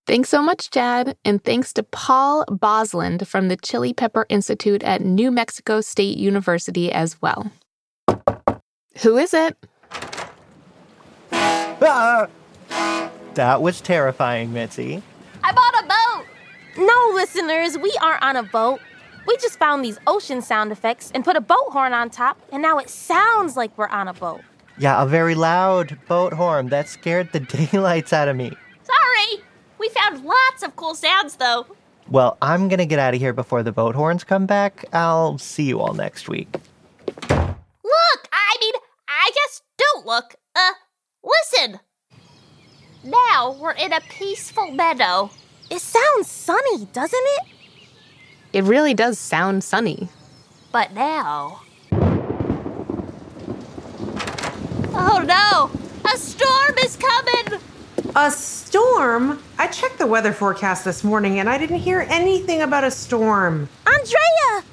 Thanks 0.05 0.27
so 0.29 0.41
much, 0.41 0.69
Chad, 0.69 1.15
and 1.23 1.41
thanks 1.43 1.71
to 1.73 1.83
Paul 1.83 2.45
Bosland 2.47 3.25
from 3.25 3.47
the 3.47 3.55
Chile 3.55 3.93
Pepper 3.93 4.25
Institute 4.27 4.83
at 4.83 5.01
New 5.01 5.31
Mexico 5.31 5.79
State 5.79 6.17
University 6.17 6.91
as 6.91 7.21
well. 7.21 7.51
Who 9.01 9.17
is 9.17 9.33
it? 9.33 9.57
Ah! 11.31 12.27
That 13.35 13.61
was 13.61 13.81
terrifying, 13.81 14.53
Mitzi. 14.53 15.01
I'm 15.43 15.57
on 15.57 15.83
a 15.83 15.87
boat. 15.87 16.25
No, 16.77 17.11
listeners, 17.15 17.77
we 17.77 17.95
aren't 18.01 18.21
on 18.21 18.35
a 18.35 18.43
boat. 18.43 18.79
We 19.25 19.37
just 19.37 19.57
found 19.57 19.83
these 19.83 19.99
ocean 20.07 20.41
sound 20.41 20.71
effects 20.71 21.11
and 21.13 21.23
put 21.23 21.35
a 21.35 21.41
boat 21.41 21.69
horn 21.69 21.93
on 21.93 22.09
top, 22.09 22.41
and 22.51 22.61
now 22.61 22.77
it 22.77 22.89
sounds 22.89 23.55
like 23.55 23.77
we're 23.77 23.87
on 23.87 24.07
a 24.07 24.13
boat. 24.13 24.41
Yeah, 24.77 25.01
a 25.01 25.05
very 25.05 25.35
loud 25.35 25.97
boat 26.07 26.33
horn 26.33 26.69
that 26.69 26.89
scared 26.89 27.31
the 27.31 27.39
daylights 27.71 28.11
out 28.11 28.27
of 28.27 28.35
me. 28.35 28.51
Sorry. 28.83 29.43
We 29.79 29.89
found 29.89 30.23
lots 30.25 30.63
of 30.63 30.75
cool 30.75 30.95
sounds, 30.95 31.35
though. 31.35 31.65
Well, 32.09 32.37
I'm 32.41 32.67
gonna 32.67 32.85
get 32.85 32.99
out 32.99 33.13
of 33.13 33.19
here 33.19 33.33
before 33.33 33.63
the 33.63 33.71
boat 33.71 33.95
horns 33.95 34.23
come 34.23 34.45
back. 34.45 34.85
I'll 34.93 35.37
see 35.37 35.63
you 35.63 35.79
all 35.79 35.93
next 35.93 36.27
week. 36.27 36.49
Look, 37.29 38.27
I 38.31 38.55
mean, 38.59 38.73
I 39.07 39.31
guess 39.33 39.61
don't 39.77 40.05
look. 40.05 40.35
Uh, 40.55 40.71
listen. 41.23 41.79
Now 43.03 43.55
we're 43.59 43.71
in 43.73 43.93
a 43.93 44.01
peaceful 44.01 44.71
meadow. 44.71 45.29
It 45.69 45.79
sounds 45.79 46.27
sunny, 46.27 46.85
doesn't 46.93 47.19
it? 47.23 47.47
It 48.53 48.63
really 48.65 48.93
does 48.93 49.17
sound 49.17 49.63
sunny. 49.63 50.09
But 50.71 50.93
now. 50.93 51.63
Oh 54.95 55.23
no! 55.25 55.71
A 56.05 56.17
storm 56.17 56.75
is 56.77 56.95
coming! 56.95 57.59
A 58.15 58.29
storm? 58.29 59.41
I 59.57 59.65
checked 59.65 59.97
the 59.97 60.05
weather 60.05 60.31
forecast 60.31 60.85
this 60.85 61.03
morning 61.03 61.39
and 61.39 61.49
I 61.49 61.57
didn't 61.57 61.79
hear 61.79 62.05
anything 62.07 62.61
about 62.61 62.83
a 62.83 62.91
storm. 62.91 63.67
Andrea! 63.87 64.63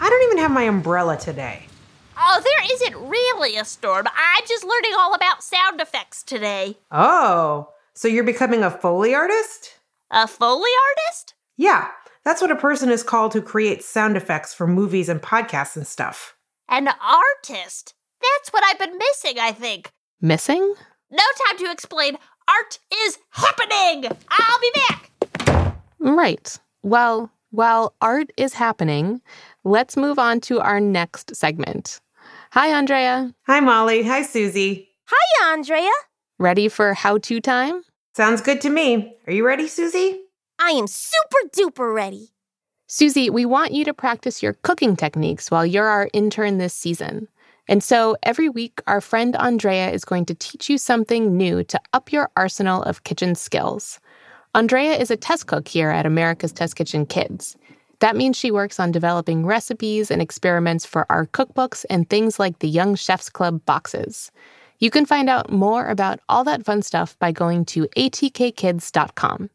I 0.00 0.10
don't 0.10 0.24
even 0.24 0.38
have 0.38 0.50
my 0.50 0.64
umbrella 0.64 1.16
today. 1.16 1.68
Oh, 2.16 2.42
there 2.42 2.74
isn't 2.74 3.08
really 3.08 3.56
a 3.56 3.64
storm. 3.64 4.06
I'm 4.08 4.44
just 4.48 4.64
learning 4.64 4.94
all 4.98 5.14
about 5.14 5.44
sound 5.44 5.80
effects 5.80 6.24
today. 6.24 6.76
Oh, 6.90 7.68
so 7.94 8.08
you're 8.08 8.24
becoming 8.24 8.64
a 8.64 8.70
Foley 8.70 9.14
artist? 9.14 9.78
A 10.10 10.26
Foley 10.26 10.70
artist? 10.88 11.34
Yeah, 11.56 11.88
that's 12.28 12.42
what 12.42 12.50
a 12.50 12.56
person 12.56 12.90
is 12.90 13.02
called 13.02 13.32
who 13.32 13.40
creates 13.40 13.86
sound 13.86 14.14
effects 14.14 14.52
for 14.52 14.66
movies 14.66 15.08
and 15.08 15.22
podcasts 15.22 15.76
and 15.76 15.86
stuff. 15.86 16.36
An 16.68 16.86
artist? 16.86 17.94
That's 18.20 18.50
what 18.50 18.62
I've 18.64 18.78
been 18.78 18.98
missing, 18.98 19.38
I 19.40 19.52
think. 19.52 19.90
Missing? 20.20 20.74
No 21.10 21.22
time 21.46 21.56
to 21.56 21.72
explain. 21.72 22.18
Art 22.46 22.80
is 22.92 23.18
happening! 23.30 24.14
I'll 24.30 24.60
be 24.60 24.72
back! 24.74 25.74
Right. 26.00 26.60
Well, 26.82 27.32
while 27.50 27.94
art 28.02 28.30
is 28.36 28.52
happening, 28.52 29.22
let's 29.64 29.96
move 29.96 30.18
on 30.18 30.40
to 30.42 30.60
our 30.60 30.80
next 30.80 31.34
segment. 31.34 31.98
Hi, 32.52 32.76
Andrea. 32.76 33.32
Hi, 33.46 33.60
Molly. 33.60 34.02
Hi, 34.02 34.20
Suzie. 34.20 34.88
Hi, 35.06 35.52
Andrea. 35.54 35.88
Ready 36.38 36.68
for 36.68 36.92
how 36.92 37.16
to 37.16 37.40
time? 37.40 37.80
Sounds 38.14 38.42
good 38.42 38.60
to 38.60 38.68
me. 38.68 39.16
Are 39.26 39.32
you 39.32 39.46
ready, 39.46 39.64
Suzie? 39.64 40.18
I 40.60 40.70
am 40.70 40.88
super 40.88 41.38
duper 41.56 41.94
ready. 41.94 42.30
Suzie, 42.88 43.30
we 43.30 43.46
want 43.46 43.72
you 43.72 43.84
to 43.84 43.94
practice 43.94 44.42
your 44.42 44.54
cooking 44.54 44.96
techniques 44.96 45.50
while 45.50 45.64
you're 45.64 45.86
our 45.86 46.08
intern 46.12 46.58
this 46.58 46.74
season. 46.74 47.28
And 47.68 47.84
so 47.84 48.16
every 48.22 48.48
week, 48.48 48.80
our 48.86 49.00
friend 49.00 49.36
Andrea 49.36 49.90
is 49.90 50.04
going 50.04 50.24
to 50.26 50.34
teach 50.34 50.68
you 50.68 50.78
something 50.78 51.36
new 51.36 51.62
to 51.64 51.80
up 51.92 52.12
your 52.12 52.30
arsenal 52.36 52.82
of 52.82 53.04
kitchen 53.04 53.34
skills. 53.34 54.00
Andrea 54.54 54.96
is 54.96 55.10
a 55.10 55.16
test 55.16 55.46
cook 55.46 55.68
here 55.68 55.90
at 55.90 56.06
America's 56.06 56.52
Test 56.52 56.74
Kitchen 56.76 57.06
Kids. 57.06 57.56
That 58.00 58.16
means 58.16 58.36
she 58.36 58.50
works 58.50 58.80
on 58.80 58.90
developing 58.90 59.46
recipes 59.46 60.10
and 60.10 60.20
experiments 60.20 60.84
for 60.84 61.06
our 61.10 61.26
cookbooks 61.26 61.84
and 61.90 62.08
things 62.08 62.38
like 62.38 62.58
the 62.58 62.68
Young 62.68 62.94
Chefs 62.94 63.28
Club 63.28 63.64
boxes. 63.64 64.32
You 64.78 64.90
can 64.90 65.06
find 65.06 65.28
out 65.28 65.52
more 65.52 65.88
about 65.88 66.20
all 66.28 66.42
that 66.44 66.64
fun 66.64 66.82
stuff 66.82 67.18
by 67.18 67.32
going 67.32 67.64
to 67.66 67.86
atkkids.com. 67.96 69.50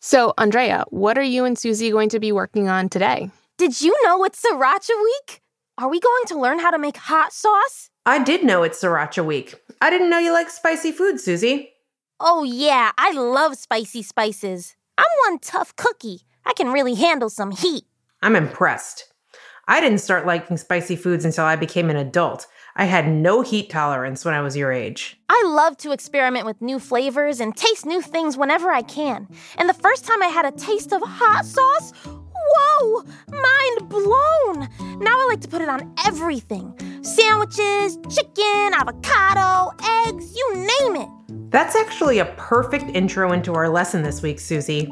So, 0.00 0.32
Andrea, 0.38 0.84
what 0.90 1.18
are 1.18 1.22
you 1.22 1.44
and 1.44 1.56
Suzie 1.56 1.90
going 1.90 2.08
to 2.10 2.20
be 2.20 2.30
working 2.30 2.68
on 2.68 2.88
today? 2.88 3.30
Did 3.56 3.80
you 3.80 3.94
know 4.04 4.22
it's 4.24 4.40
Sriracha 4.40 4.90
Week? 5.02 5.42
Are 5.76 5.88
we 5.88 5.98
going 5.98 6.24
to 6.26 6.38
learn 6.38 6.60
how 6.60 6.70
to 6.70 6.78
make 6.78 6.96
hot 6.96 7.32
sauce? 7.32 7.90
I 8.06 8.22
did 8.22 8.44
know 8.44 8.62
it's 8.62 8.82
Sriracha 8.82 9.24
week. 9.24 9.54
I 9.80 9.90
didn't 9.90 10.10
know 10.10 10.18
you 10.18 10.32
like 10.32 10.50
spicy 10.50 10.92
food, 10.92 11.16
Suzie. 11.16 11.68
Oh, 12.20 12.42
yeah, 12.42 12.92
I 12.96 13.12
love 13.12 13.56
spicy 13.56 14.02
spices. 14.02 14.76
I'm 14.96 15.04
one 15.28 15.38
tough 15.40 15.76
cookie. 15.76 16.22
I 16.44 16.52
can 16.52 16.72
really 16.72 16.94
handle 16.94 17.30
some 17.30 17.50
heat. 17.50 17.84
I'm 18.22 18.34
impressed. 18.34 19.07
I 19.70 19.82
didn't 19.82 19.98
start 19.98 20.24
liking 20.24 20.56
spicy 20.56 20.96
foods 20.96 21.26
until 21.26 21.44
I 21.44 21.54
became 21.54 21.90
an 21.90 21.96
adult. 21.96 22.46
I 22.74 22.86
had 22.86 23.06
no 23.06 23.42
heat 23.42 23.68
tolerance 23.68 24.24
when 24.24 24.32
I 24.32 24.40
was 24.40 24.56
your 24.56 24.72
age. 24.72 25.20
I 25.28 25.42
love 25.46 25.76
to 25.78 25.92
experiment 25.92 26.46
with 26.46 26.62
new 26.62 26.78
flavors 26.78 27.38
and 27.38 27.54
taste 27.54 27.84
new 27.84 28.00
things 28.00 28.38
whenever 28.38 28.70
I 28.70 28.80
can. 28.80 29.28
And 29.58 29.68
the 29.68 29.74
first 29.74 30.06
time 30.06 30.22
I 30.22 30.28
had 30.28 30.46
a 30.46 30.52
taste 30.52 30.94
of 30.94 31.02
hot 31.04 31.44
sauce, 31.44 31.92
whoa, 32.06 33.02
mind 33.28 33.88
blown. 33.90 34.68
Now 35.00 35.12
I 35.12 35.26
like 35.28 35.42
to 35.42 35.48
put 35.48 35.60
it 35.60 35.68
on 35.68 35.94
everything 36.06 36.74
sandwiches, 37.02 37.98
chicken, 38.08 38.72
avocado, 38.72 39.74
eggs, 40.06 40.34
you 40.34 40.54
name 40.54 40.96
it. 40.96 41.08
That's 41.50 41.76
actually 41.76 42.20
a 42.20 42.26
perfect 42.36 42.84
intro 42.96 43.32
into 43.32 43.52
our 43.52 43.68
lesson 43.68 44.02
this 44.02 44.22
week, 44.22 44.38
Suzie. 44.38 44.88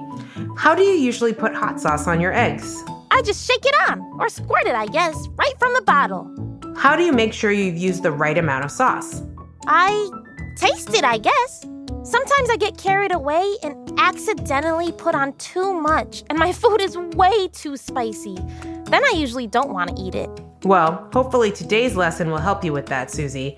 How 0.58 0.74
do 0.74 0.82
you 0.82 0.98
usually 0.98 1.32
put 1.32 1.54
hot 1.54 1.80
sauce 1.80 2.06
on 2.06 2.20
your 2.20 2.34
eggs? 2.34 2.82
I 3.16 3.22
just 3.22 3.46
shake 3.46 3.64
it 3.64 3.74
on, 3.88 4.02
or 4.20 4.28
squirt 4.28 4.66
it, 4.66 4.74
I 4.74 4.84
guess, 4.84 5.16
right 5.36 5.54
from 5.58 5.72
the 5.72 5.80
bottle. 5.80 6.30
How 6.76 6.96
do 6.96 7.02
you 7.02 7.12
make 7.12 7.32
sure 7.32 7.50
you've 7.50 7.78
used 7.78 8.02
the 8.02 8.12
right 8.12 8.36
amount 8.36 8.66
of 8.66 8.70
sauce? 8.70 9.22
I 9.66 10.10
taste 10.54 10.92
it, 10.92 11.02
I 11.02 11.16
guess. 11.16 11.62
Sometimes 12.02 12.50
I 12.50 12.58
get 12.58 12.76
carried 12.76 13.14
away 13.14 13.56
and 13.62 13.90
accidentally 13.98 14.92
put 14.92 15.14
on 15.14 15.32
too 15.38 15.72
much, 15.72 16.24
and 16.28 16.38
my 16.38 16.52
food 16.62 16.82
is 16.82 16.98
way 16.98 17.48
too 17.54 17.78
spicy. 17.78 18.36
Then 18.84 19.02
I 19.02 19.14
usually 19.16 19.46
don't 19.46 19.72
want 19.72 19.96
to 19.96 20.02
eat 20.02 20.14
it. 20.14 20.28
Well, 20.64 21.08
hopefully 21.14 21.50
today's 21.50 21.96
lesson 21.96 22.30
will 22.30 22.36
help 22.36 22.62
you 22.64 22.74
with 22.74 22.84
that, 22.86 23.08
Suzie. 23.08 23.56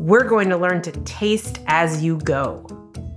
We're 0.00 0.24
going 0.24 0.48
to 0.48 0.56
learn 0.56 0.82
to 0.82 0.90
taste 1.02 1.60
as 1.68 2.02
you 2.02 2.18
go. 2.18 2.66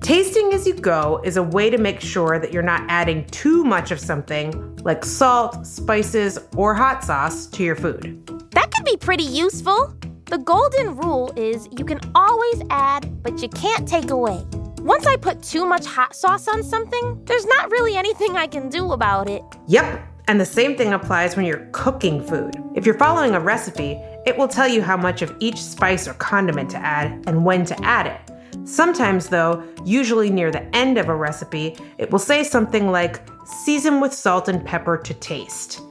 Tasting 0.01 0.51
as 0.51 0.65
you 0.65 0.73
go 0.73 1.21
is 1.23 1.37
a 1.37 1.43
way 1.43 1.69
to 1.69 1.77
make 1.77 2.01
sure 2.01 2.39
that 2.39 2.51
you're 2.51 2.63
not 2.63 2.81
adding 2.89 3.23
too 3.27 3.63
much 3.63 3.91
of 3.91 3.99
something 3.99 4.75
like 4.77 5.05
salt, 5.05 5.65
spices, 5.65 6.39
or 6.57 6.73
hot 6.73 7.03
sauce 7.03 7.45
to 7.45 7.63
your 7.63 7.75
food. 7.75 8.27
That 8.51 8.71
could 8.71 8.83
be 8.83 8.97
pretty 8.97 9.23
useful. 9.23 9.93
The 10.25 10.39
golden 10.39 10.95
rule 10.95 11.31
is 11.35 11.69
you 11.77 11.85
can 11.85 11.99
always 12.15 12.63
add, 12.71 13.21
but 13.21 13.43
you 13.43 13.49
can't 13.49 13.87
take 13.87 14.09
away. 14.09 14.43
Once 14.79 15.05
I 15.05 15.17
put 15.17 15.43
too 15.43 15.67
much 15.67 15.85
hot 15.85 16.15
sauce 16.15 16.47
on 16.47 16.63
something, 16.63 17.23
there's 17.25 17.45
not 17.45 17.69
really 17.69 17.95
anything 17.95 18.35
I 18.35 18.47
can 18.47 18.69
do 18.69 18.93
about 18.93 19.29
it. 19.29 19.43
Yep, 19.67 20.01
and 20.27 20.41
the 20.41 20.45
same 20.45 20.75
thing 20.75 20.93
applies 20.93 21.35
when 21.35 21.45
you're 21.45 21.69
cooking 21.73 22.23
food. 22.23 22.55
If 22.73 22.87
you're 22.87 22.97
following 22.97 23.35
a 23.35 23.39
recipe, 23.39 24.01
it 24.25 24.35
will 24.35 24.47
tell 24.47 24.67
you 24.67 24.81
how 24.81 24.97
much 24.97 25.21
of 25.21 25.35
each 25.39 25.61
spice 25.61 26.07
or 26.07 26.15
condiment 26.15 26.71
to 26.71 26.77
add 26.77 27.23
and 27.27 27.45
when 27.45 27.65
to 27.65 27.79
add 27.83 28.07
it. 28.07 28.30
Sometimes, 28.63 29.29
though, 29.29 29.63
usually 29.85 30.29
near 30.29 30.51
the 30.51 30.63
end 30.75 30.97
of 30.97 31.09
a 31.09 31.15
recipe, 31.15 31.77
it 31.97 32.11
will 32.11 32.19
say 32.19 32.43
something 32.43 32.89
like 32.89 33.21
season 33.45 33.99
with 33.99 34.13
salt 34.13 34.47
and 34.47 34.65
pepper 34.65 34.97
to 34.97 35.13
taste. 35.15 35.81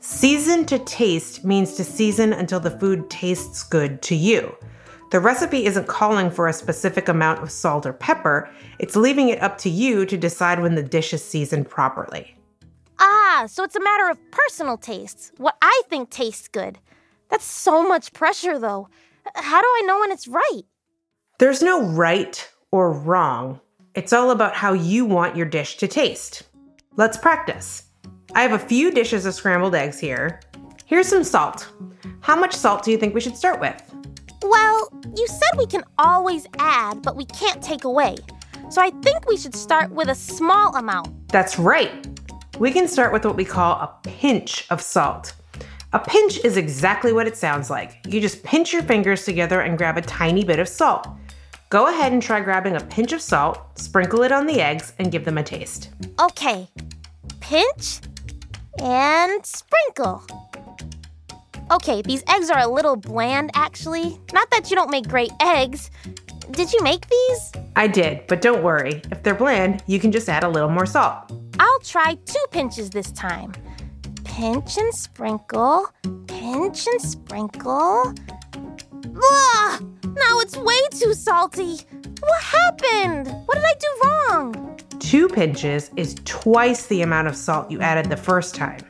Season 0.00 0.64
to 0.64 0.78
taste 0.78 1.44
means 1.44 1.74
to 1.74 1.84
season 1.84 2.32
until 2.32 2.60
the 2.60 2.78
food 2.78 3.10
tastes 3.10 3.62
good 3.62 4.00
to 4.02 4.14
you. 4.14 4.54
The 5.10 5.20
recipe 5.20 5.66
isn't 5.66 5.88
calling 5.88 6.30
for 6.30 6.46
a 6.46 6.52
specific 6.52 7.08
amount 7.08 7.42
of 7.42 7.50
salt 7.50 7.84
or 7.84 7.92
pepper, 7.92 8.48
it's 8.78 8.94
leaving 8.96 9.28
it 9.28 9.42
up 9.42 9.58
to 9.58 9.68
you 9.68 10.06
to 10.06 10.16
decide 10.16 10.60
when 10.60 10.74
the 10.76 10.82
dish 10.82 11.12
is 11.12 11.24
seasoned 11.24 11.68
properly. 11.68 12.36
Ah, 12.98 13.44
so 13.46 13.64
it's 13.64 13.76
a 13.76 13.82
matter 13.82 14.08
of 14.08 14.18
personal 14.30 14.76
tastes, 14.76 15.32
what 15.36 15.56
I 15.60 15.82
think 15.88 16.10
tastes 16.10 16.48
good. 16.48 16.78
That's 17.28 17.44
so 17.44 17.86
much 17.86 18.12
pressure, 18.12 18.58
though. 18.58 18.88
How 19.34 19.60
do 19.60 19.66
I 19.66 19.82
know 19.84 20.00
when 20.00 20.12
it's 20.12 20.28
right? 20.28 20.62
There's 21.40 21.62
no 21.62 21.80
right 21.80 22.46
or 22.70 22.92
wrong. 22.92 23.60
It's 23.94 24.12
all 24.12 24.30
about 24.30 24.54
how 24.54 24.74
you 24.74 25.06
want 25.06 25.36
your 25.36 25.46
dish 25.46 25.78
to 25.78 25.88
taste. 25.88 26.42
Let's 26.96 27.16
practice. 27.16 27.84
I 28.34 28.42
have 28.42 28.52
a 28.52 28.58
few 28.58 28.90
dishes 28.90 29.24
of 29.24 29.32
scrambled 29.32 29.74
eggs 29.74 29.98
here. 29.98 30.40
Here's 30.84 31.08
some 31.08 31.24
salt. 31.24 31.66
How 32.20 32.38
much 32.38 32.54
salt 32.54 32.84
do 32.84 32.90
you 32.90 32.98
think 32.98 33.14
we 33.14 33.22
should 33.22 33.38
start 33.38 33.58
with? 33.58 33.82
Well, 34.42 34.92
you 35.16 35.26
said 35.26 35.48
we 35.56 35.64
can 35.64 35.82
always 35.96 36.46
add, 36.58 37.00
but 37.00 37.16
we 37.16 37.24
can't 37.24 37.62
take 37.62 37.84
away. 37.84 38.16
So 38.68 38.82
I 38.82 38.90
think 39.00 39.26
we 39.26 39.38
should 39.38 39.54
start 39.54 39.90
with 39.92 40.10
a 40.10 40.14
small 40.14 40.76
amount. 40.76 41.28
That's 41.28 41.58
right. 41.58 42.06
We 42.58 42.70
can 42.70 42.86
start 42.86 43.14
with 43.14 43.24
what 43.24 43.36
we 43.36 43.46
call 43.46 43.76
a 43.76 43.96
pinch 44.02 44.66
of 44.68 44.82
salt. 44.82 45.32
A 45.94 46.00
pinch 46.00 46.44
is 46.44 46.58
exactly 46.58 47.14
what 47.14 47.26
it 47.26 47.36
sounds 47.36 47.70
like. 47.70 47.96
You 48.06 48.20
just 48.20 48.42
pinch 48.44 48.74
your 48.74 48.82
fingers 48.82 49.24
together 49.24 49.62
and 49.62 49.78
grab 49.78 49.96
a 49.96 50.02
tiny 50.02 50.44
bit 50.44 50.58
of 50.58 50.68
salt. 50.68 51.08
Go 51.70 51.86
ahead 51.86 52.12
and 52.12 52.20
try 52.20 52.40
grabbing 52.40 52.74
a 52.74 52.80
pinch 52.80 53.12
of 53.12 53.22
salt, 53.22 53.78
sprinkle 53.78 54.24
it 54.24 54.32
on 54.32 54.46
the 54.46 54.60
eggs, 54.60 54.92
and 54.98 55.12
give 55.12 55.24
them 55.24 55.38
a 55.38 55.42
taste. 55.44 55.90
Okay. 56.20 56.68
Pinch 57.38 58.00
and 58.80 59.46
sprinkle. 59.46 60.26
Okay, 61.70 62.02
these 62.02 62.24
eggs 62.28 62.50
are 62.50 62.58
a 62.58 62.66
little 62.66 62.96
bland 62.96 63.52
actually. 63.54 64.18
Not 64.32 64.50
that 64.50 64.68
you 64.68 64.74
don't 64.74 64.90
make 64.90 65.06
great 65.06 65.30
eggs. 65.40 65.92
Did 66.50 66.72
you 66.72 66.82
make 66.82 67.06
these? 67.06 67.52
I 67.76 67.86
did, 67.86 68.26
but 68.26 68.42
don't 68.42 68.64
worry. 68.64 69.00
If 69.12 69.22
they're 69.22 69.36
bland, 69.36 69.84
you 69.86 70.00
can 70.00 70.10
just 70.10 70.28
add 70.28 70.42
a 70.42 70.48
little 70.48 70.70
more 70.70 70.86
salt. 70.86 71.30
I'll 71.60 71.80
try 71.80 72.16
two 72.26 72.44
pinches 72.50 72.90
this 72.90 73.12
time. 73.12 73.52
Pinch 74.24 74.76
and 74.76 74.92
sprinkle, 74.92 75.86
pinch 76.26 76.88
and 76.88 77.00
sprinkle. 77.00 78.12
Ugh! 79.22 79.99
Now 80.16 80.40
it's 80.40 80.56
way 80.56 80.78
too 80.90 81.14
salty. 81.14 81.78
What 82.20 82.42
happened? 82.42 83.28
What 83.46 83.54
did 83.54 83.64
I 83.64 83.74
do 83.78 83.88
wrong? 84.04 84.80
Two 84.98 85.28
pinches 85.28 85.90
is 85.96 86.16
twice 86.24 86.86
the 86.86 87.02
amount 87.02 87.28
of 87.28 87.36
salt 87.36 87.70
you 87.70 87.80
added 87.80 88.10
the 88.10 88.16
first 88.16 88.54
time. 88.54 88.80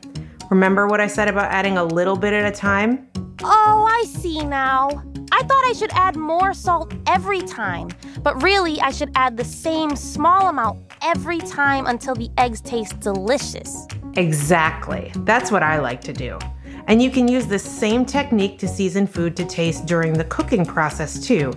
Remember 0.49 0.87
what 0.87 0.99
I 0.99 1.07
said 1.07 1.27
about 1.27 1.51
adding 1.51 1.77
a 1.77 1.83
little 1.83 2.15
bit 2.15 2.33
at 2.33 2.51
a 2.51 2.55
time? 2.55 3.07
Oh, 3.43 3.87
I 3.89 4.03
see 4.05 4.43
now. 4.43 4.89
I 5.31 5.43
thought 5.43 5.65
I 5.65 5.73
should 5.73 5.91
add 5.93 6.15
more 6.15 6.53
salt 6.53 6.93
every 7.07 7.41
time, 7.41 7.89
but 8.21 8.41
really 8.41 8.81
I 8.81 8.91
should 8.91 9.11
add 9.15 9.37
the 9.37 9.45
same 9.45 9.95
small 9.95 10.49
amount 10.49 10.79
every 11.01 11.39
time 11.39 11.87
until 11.87 12.15
the 12.15 12.29
eggs 12.37 12.61
taste 12.61 12.99
delicious. 12.99 13.87
Exactly. 14.15 15.11
That's 15.17 15.51
what 15.51 15.63
I 15.63 15.79
like 15.79 16.01
to 16.01 16.13
do. 16.13 16.37
And 16.87 17.01
you 17.01 17.11
can 17.11 17.27
use 17.27 17.47
the 17.47 17.59
same 17.59 18.05
technique 18.05 18.59
to 18.59 18.67
season 18.67 19.07
food 19.07 19.35
to 19.37 19.45
taste 19.45 19.85
during 19.85 20.13
the 20.13 20.25
cooking 20.25 20.65
process 20.65 21.25
too. 21.25 21.53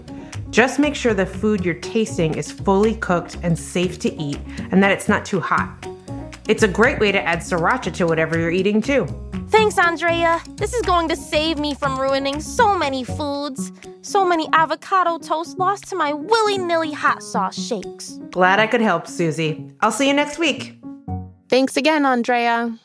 Just 0.50 0.78
make 0.78 0.94
sure 0.94 1.14
the 1.14 1.26
food 1.26 1.64
you're 1.64 1.74
tasting 1.74 2.34
is 2.34 2.52
fully 2.52 2.94
cooked 2.96 3.38
and 3.42 3.58
safe 3.58 3.98
to 4.00 4.22
eat 4.22 4.38
and 4.70 4.82
that 4.82 4.92
it's 4.92 5.08
not 5.08 5.24
too 5.24 5.40
hot. 5.40 5.87
It's 6.46 6.62
a 6.62 6.68
great 6.68 7.00
way 7.00 7.10
to 7.10 7.22
add 7.22 7.40
sriracha 7.40 7.92
to 7.94 8.06
whatever 8.06 8.38
you're 8.38 8.50
eating 8.50 8.80
too. 8.80 9.06
Thanks, 9.48 9.78
Andrea. 9.78 10.42
This 10.56 10.74
is 10.74 10.82
going 10.82 11.08
to 11.08 11.16
save 11.16 11.58
me 11.58 11.74
from 11.74 11.98
ruining 11.98 12.40
so 12.40 12.76
many 12.76 13.04
foods. 13.04 13.72
So 14.02 14.24
many 14.24 14.48
avocado 14.52 15.18
toast 15.18 15.58
lost 15.58 15.88
to 15.88 15.96
my 15.96 16.12
willy 16.12 16.58
nilly 16.58 16.92
hot 16.92 17.22
sauce 17.22 17.58
shakes. 17.58 18.18
Glad 18.30 18.58
I 18.58 18.66
could 18.66 18.80
help, 18.80 19.04
Suzie. 19.04 19.72
I'll 19.80 19.92
see 19.92 20.08
you 20.08 20.14
next 20.14 20.38
week. 20.38 20.78
Thanks 21.48 21.76
again, 21.76 22.04
Andrea. 22.04 22.78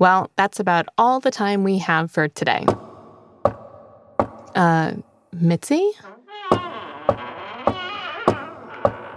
Well, 0.00 0.30
that's 0.34 0.58
about 0.58 0.86
all 0.96 1.20
the 1.20 1.30
time 1.30 1.62
we 1.62 1.76
have 1.78 2.10
for 2.10 2.26
today. 2.26 2.64
Uh, 4.54 4.94
Mitzi? 5.30 5.92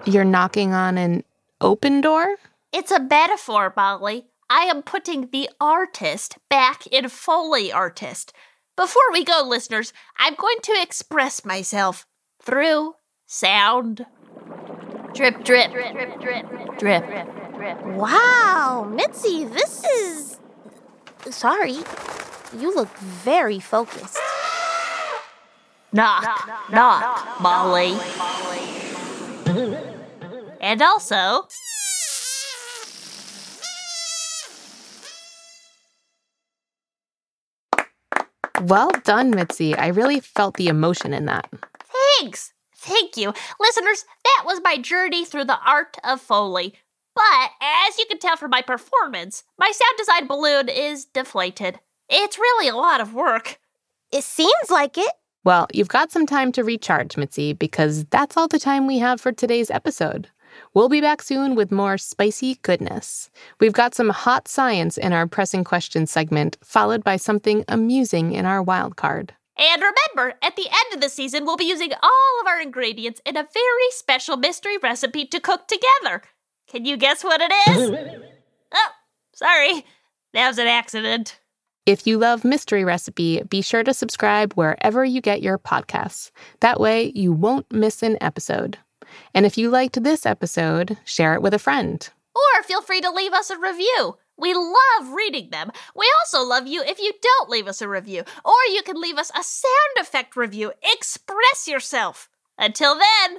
You're 0.05 0.25
knocking 0.25 0.73
on 0.73 0.97
an 0.97 1.23
open 1.61 2.01
door? 2.01 2.35
It's 2.73 2.91
a 2.91 2.99
metaphor, 2.99 3.71
Molly. 3.77 4.25
I 4.49 4.65
am 4.65 4.81
putting 4.81 5.29
the 5.31 5.49
artist 5.61 6.37
back 6.49 6.85
in 6.87 7.07
Foley 7.07 7.71
artist. 7.71 8.33
Before 8.75 9.09
we 9.13 9.23
go, 9.23 9.41
listeners, 9.47 9.93
I'm 10.17 10.35
going 10.35 10.57
to 10.63 10.81
express 10.81 11.45
myself 11.45 12.05
through 12.41 12.95
sound. 13.25 14.05
Drip, 15.13 15.45
drip, 15.45 15.71
drip, 15.71 15.93
drip, 15.93 16.19
drip, 16.19 16.49
drip, 16.77 16.77
drip. 16.77 17.85
Wow, 17.85 18.91
Mitzi, 18.93 19.45
this 19.45 19.85
is. 19.85 20.39
Sorry. 21.29 21.77
You 22.57 22.73
look 22.75 22.95
very 22.97 23.59
focused. 23.59 24.19
Knock, 25.91 26.49
knock, 26.71 27.39
Molly. 27.39 27.97
And 30.61 30.81
also. 30.81 31.47
Well 38.61 38.91
done, 39.03 39.31
Mitzi. 39.31 39.75
I 39.75 39.87
really 39.87 40.19
felt 40.19 40.55
the 40.55 40.67
emotion 40.67 41.13
in 41.13 41.25
that. 41.25 41.49
Thanks. 42.19 42.53
Thank 42.75 43.17
you. 43.17 43.33
Listeners, 43.59 44.05
that 44.23 44.43
was 44.45 44.61
my 44.63 44.77
journey 44.77 45.25
through 45.25 45.45
the 45.45 45.59
art 45.65 45.97
of 46.03 46.21
Foley. 46.21 46.73
But 47.15 47.51
as 47.61 47.97
you 47.97 48.05
can 48.07 48.19
tell 48.19 48.37
from 48.37 48.51
my 48.51 48.61
performance, 48.61 49.43
my 49.57 49.71
sound 49.71 49.97
design 49.97 50.27
balloon 50.27 50.69
is 50.69 51.05
deflated. 51.05 51.79
It's 52.09 52.37
really 52.37 52.67
a 52.67 52.75
lot 52.75 53.01
of 53.01 53.13
work. 53.13 53.59
It 54.11 54.23
seems 54.23 54.69
like 54.69 54.97
it. 54.97 55.13
Well, 55.43 55.67
you've 55.73 55.89
got 55.89 56.11
some 56.11 56.25
time 56.25 56.51
to 56.53 56.63
recharge, 56.63 57.17
Mitzi, 57.17 57.53
because 57.53 58.05
that's 58.05 58.37
all 58.37 58.47
the 58.47 58.59
time 58.59 58.87
we 58.87 58.99
have 58.99 59.19
for 59.19 59.31
today's 59.31 59.69
episode. 59.69 60.29
We'll 60.73 60.89
be 60.89 61.01
back 61.01 61.21
soon 61.21 61.55
with 61.55 61.71
more 61.71 61.97
spicy 61.97 62.59
goodness. 62.61 63.29
We've 63.59 63.73
got 63.73 63.95
some 63.95 64.09
hot 64.09 64.47
science 64.47 64.97
in 64.97 65.11
our 65.11 65.27
pressing 65.27 65.63
questions 65.63 66.11
segment, 66.11 66.57
followed 66.63 67.03
by 67.03 67.17
something 67.17 67.65
amusing 67.67 68.33
in 68.33 68.45
our 68.45 68.61
wild 68.61 68.95
card. 68.95 69.33
And 69.57 69.81
remember, 69.81 70.37
at 70.41 70.55
the 70.55 70.67
end 70.67 70.93
of 70.93 71.01
the 71.01 71.09
season, 71.09 71.45
we'll 71.45 71.57
be 71.57 71.65
using 71.65 71.91
all 71.93 72.41
of 72.41 72.47
our 72.47 72.59
ingredients 72.59 73.21
in 73.25 73.37
a 73.37 73.47
very 73.53 73.91
special 73.91 74.35
mystery 74.35 74.77
recipe 74.77 75.25
to 75.25 75.39
cook 75.39 75.67
together. 75.67 76.23
Can 76.73 76.85
you 76.85 76.97
guess 76.97 77.23
what 77.23 77.39
it 77.39 77.53
is? 77.69 78.19
oh, 78.73 78.89
sorry. 79.33 79.85
That 80.33 80.47
was 80.47 80.57
an 80.57 80.65
accident. 80.65 81.39
If 81.85 82.07
you 82.07 82.17
love 82.17 82.43
Mystery 82.43 82.83
Recipe, 82.83 83.43
be 83.43 83.61
sure 83.61 83.83
to 83.83 83.93
subscribe 83.93 84.53
wherever 84.53 85.05
you 85.05 85.21
get 85.21 85.43
your 85.43 85.59
podcasts. 85.59 86.31
That 86.61 86.79
way, 86.79 87.11
you 87.13 87.31
won't 87.31 87.71
miss 87.71 88.01
an 88.01 88.17
episode. 88.21 88.79
And 89.35 89.45
if 89.45 89.55
you 89.55 89.69
liked 89.69 90.01
this 90.01 90.25
episode, 90.25 90.97
share 91.05 91.35
it 91.35 91.43
with 91.43 91.53
a 91.53 91.59
friend. 91.59 92.09
Or 92.33 92.63
feel 92.63 92.81
free 92.81 93.01
to 93.01 93.11
leave 93.11 93.33
us 93.33 93.51
a 93.51 93.59
review. 93.59 94.17
We 94.39 94.55
love 94.55 95.13
reading 95.13 95.51
them. 95.51 95.69
We 95.95 96.11
also 96.21 96.41
love 96.43 96.65
you 96.65 96.81
if 96.81 96.97
you 96.97 97.11
don't 97.21 97.51
leave 97.51 97.67
us 97.67 97.83
a 97.83 97.87
review, 97.87 98.23
or 98.43 98.55
you 98.73 98.81
can 98.81 98.99
leave 98.99 99.19
us 99.19 99.29
a 99.37 99.43
sound 99.43 99.97
effect 99.99 100.35
review. 100.35 100.71
Express 100.81 101.67
yourself. 101.67 102.29
Until 102.57 102.95
then, 102.95 103.37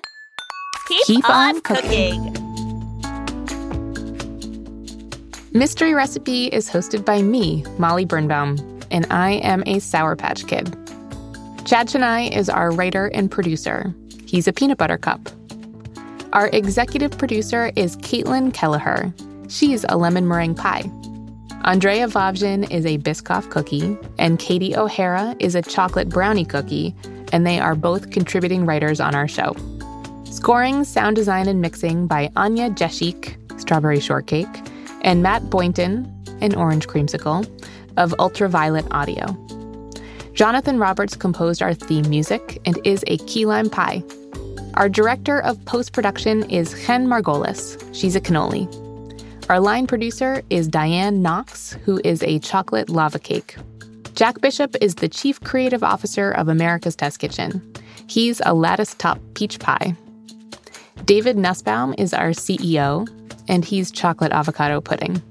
keep, 0.86 1.04
Keep 1.04 1.28
on, 1.28 1.56
on 1.56 1.60
cooking. 1.62 2.32
cooking. 2.32 2.43
Mystery 5.56 5.94
Recipe 5.94 6.48
is 6.48 6.68
hosted 6.68 7.04
by 7.04 7.22
me, 7.22 7.64
Molly 7.78 8.04
Birnbaum, 8.04 8.58
and 8.90 9.06
I 9.08 9.34
am 9.34 9.62
a 9.66 9.78
Sour 9.78 10.16
Patch 10.16 10.48
Kid. 10.48 10.76
Chad 11.64 11.86
Chennai 11.86 12.36
is 12.36 12.50
our 12.50 12.72
writer 12.72 13.06
and 13.14 13.30
producer. 13.30 13.94
He's 14.26 14.48
a 14.48 14.52
peanut 14.52 14.78
butter 14.78 14.98
cup. 14.98 15.20
Our 16.32 16.48
executive 16.48 17.16
producer 17.16 17.70
is 17.76 17.96
Caitlin 17.98 18.52
Kelleher. 18.52 19.14
She's 19.48 19.86
a 19.88 19.96
lemon 19.96 20.26
meringue 20.26 20.56
pie. 20.56 20.90
Andrea 21.62 22.08
Vavjin 22.08 22.68
is 22.68 22.84
a 22.84 22.98
Biscoff 22.98 23.48
cookie, 23.48 23.96
and 24.18 24.40
Katie 24.40 24.74
O'Hara 24.74 25.36
is 25.38 25.54
a 25.54 25.62
chocolate 25.62 26.08
brownie 26.08 26.44
cookie, 26.44 26.96
and 27.32 27.46
they 27.46 27.60
are 27.60 27.76
both 27.76 28.10
contributing 28.10 28.66
writers 28.66 28.98
on 28.98 29.14
our 29.14 29.28
show. 29.28 29.54
Scoring, 30.24 30.82
sound 30.82 31.14
design, 31.14 31.46
and 31.46 31.60
mixing 31.60 32.08
by 32.08 32.32
Anya 32.34 32.70
Jeshik, 32.70 33.36
Strawberry 33.60 34.00
Shortcake, 34.00 34.48
and 35.04 35.22
Matt 35.22 35.48
Boynton, 35.50 36.10
an 36.40 36.54
Orange 36.54 36.88
Creamsicle, 36.88 37.48
of 37.96 38.14
Ultraviolet 38.18 38.86
Audio. 38.90 39.26
Jonathan 40.32 40.78
Roberts 40.80 41.14
composed 41.14 41.62
our 41.62 41.74
theme 41.74 42.08
music 42.10 42.60
and 42.66 42.78
is 42.84 43.04
a 43.06 43.18
key 43.18 43.46
lime 43.46 43.70
pie. 43.70 44.02
Our 44.74 44.88
director 44.88 45.40
of 45.40 45.64
post 45.66 45.92
production 45.92 46.50
is 46.50 46.74
Chen 46.84 47.06
Margolis. 47.06 47.78
She's 47.94 48.16
a 48.16 48.20
cannoli. 48.20 48.68
Our 49.48 49.60
line 49.60 49.86
producer 49.86 50.42
is 50.50 50.66
Diane 50.66 51.22
Knox, 51.22 51.74
who 51.84 52.00
is 52.02 52.22
a 52.24 52.40
chocolate 52.40 52.88
lava 52.88 53.20
cake. 53.20 53.56
Jack 54.14 54.40
Bishop 54.40 54.74
is 54.80 54.96
the 54.96 55.08
chief 55.08 55.40
creative 55.40 55.84
officer 55.84 56.30
of 56.32 56.48
America's 56.48 56.96
Test 56.96 57.20
Kitchen. 57.20 57.62
He's 58.08 58.40
a 58.44 58.54
lattice 58.54 58.94
top 58.94 59.20
peach 59.34 59.60
pie. 59.60 59.94
David 61.04 61.36
Nussbaum 61.36 61.94
is 61.98 62.14
our 62.14 62.30
CEO, 62.30 63.06
and 63.48 63.64
he's 63.64 63.90
chocolate 63.90 64.32
avocado 64.32 64.80
pudding. 64.80 65.22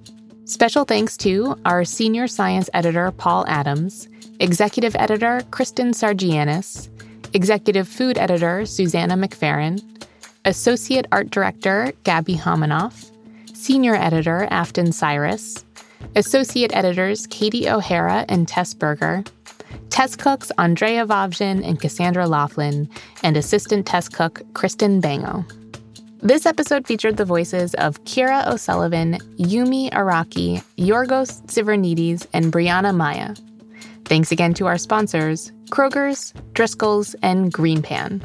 Special 0.45 0.83
thanks 0.83 1.15
to 1.17 1.57
our 1.65 1.85
senior 1.85 2.27
science 2.27 2.69
editor, 2.73 3.11
Paul 3.11 3.45
Adams, 3.47 4.09
executive 4.39 4.95
editor, 4.97 5.41
Kristen 5.51 5.91
Sargianis, 5.91 6.89
executive 7.33 7.87
food 7.87 8.17
editor, 8.17 8.65
Susanna 8.65 9.15
McFerrin, 9.15 9.81
associate 10.45 11.05
art 11.11 11.29
director, 11.29 11.93
Gabby 12.03 12.35
Homanoff, 12.35 13.09
senior 13.53 13.95
editor, 13.95 14.47
Afton 14.51 14.91
Cyrus, 14.91 15.63
associate 16.15 16.75
editors, 16.75 17.25
Katie 17.27 17.69
O'Hara 17.69 18.25
and 18.27 18.47
Tess 18.47 18.73
Berger, 18.73 19.23
test 19.89 20.19
cooks, 20.19 20.51
Andrea 20.57 21.05
Vovjin 21.05 21.65
and 21.65 21.79
Cassandra 21.79 22.27
Laughlin, 22.27 22.89
and 23.23 23.37
assistant 23.37 23.85
test 23.85 24.13
cook, 24.13 24.41
Kristen 24.53 24.99
Bango. 24.99 25.45
This 26.23 26.45
episode 26.45 26.87
featured 26.87 27.17
the 27.17 27.25
voices 27.25 27.73
of 27.75 28.01
Kira 28.05 28.47
O'Sullivan, 28.47 29.15
Yumi 29.37 29.91
Araki, 29.91 30.63
Yorgos 30.77 31.45
Tsivernides, 31.47 32.25
and 32.31 32.45
Brianna 32.51 32.95
Maya. 32.95 33.35
Thanks 34.05 34.31
again 34.31 34.53
to 34.53 34.65
our 34.67 34.77
sponsors, 34.77 35.51
Kroger's, 35.65 36.33
Driscoll's, 36.53 37.13
and 37.15 37.53
Greenpan. 37.53 38.21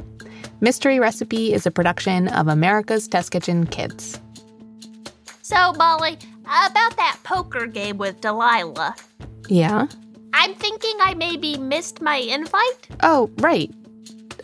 Mystery 0.60 1.00
Recipe 1.00 1.52
is 1.52 1.66
a 1.66 1.72
production 1.72 2.28
of 2.28 2.46
America's 2.46 3.08
Test 3.08 3.32
Kitchen 3.32 3.66
Kids. 3.66 4.20
So, 5.42 5.72
Molly, 5.72 6.18
about 6.44 6.96
that 6.96 7.18
poker 7.24 7.66
game 7.66 7.98
with 7.98 8.20
Delilah, 8.20 8.94
Yeah? 9.48 9.88
I'm 10.34 10.54
thinking 10.54 10.94
I 11.00 11.14
maybe 11.14 11.56
missed 11.58 12.00
my 12.00 12.16
invite. 12.16 12.86
Oh, 13.02 13.28
right. 13.38 13.74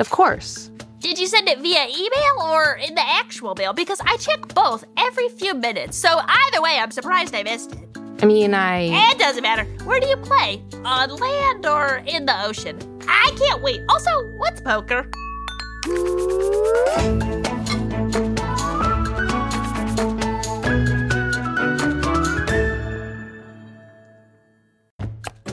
Of 0.01 0.11
course. 0.11 0.71
Did 1.05 1.19
you 1.19 1.27
send 1.27 1.51
it 1.51 1.59
via 1.59 1.87
email 1.87 2.41
or 2.41 2.77
in 2.77 2.95
the 2.95 3.07
actual 3.07 3.55
mail? 3.55 3.75
Because 3.75 4.01
I 4.07 4.17
check 4.17 4.55
both 4.55 4.87
every 4.97 5.29
few 5.29 5.53
minutes. 5.53 5.99
So 5.99 6.09
either 6.09 6.63
way, 6.63 6.79
I'm 6.81 6.91
surprised 6.91 7.35
I 7.35 7.43
missed 7.43 7.73
it. 7.73 7.99
I 8.23 8.25
mean, 8.25 8.55
I. 8.55 9.11
It 9.11 9.19
doesn't 9.19 9.43
matter. 9.43 9.65
Where 9.85 10.01
do 10.01 10.07
you 10.07 10.17
play? 10.17 10.63
On 10.83 11.15
land 11.15 11.67
or 11.67 12.03
in 12.07 12.25
the 12.25 12.47
ocean? 12.47 12.79
I 13.07 13.31
can't 13.37 13.61
wait. 13.61 13.83
Also, 13.91 14.11
what's 14.39 14.63
poker? 14.63 15.11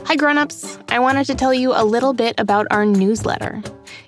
Hi, 0.06 0.16
grown-ups. 0.16 0.78
I 0.88 0.98
wanted 0.98 1.26
to 1.26 1.34
tell 1.34 1.52
you 1.52 1.74
a 1.74 1.84
little 1.84 2.14
bit 2.14 2.36
about 2.38 2.66
our 2.70 2.86
newsletter. 2.86 3.62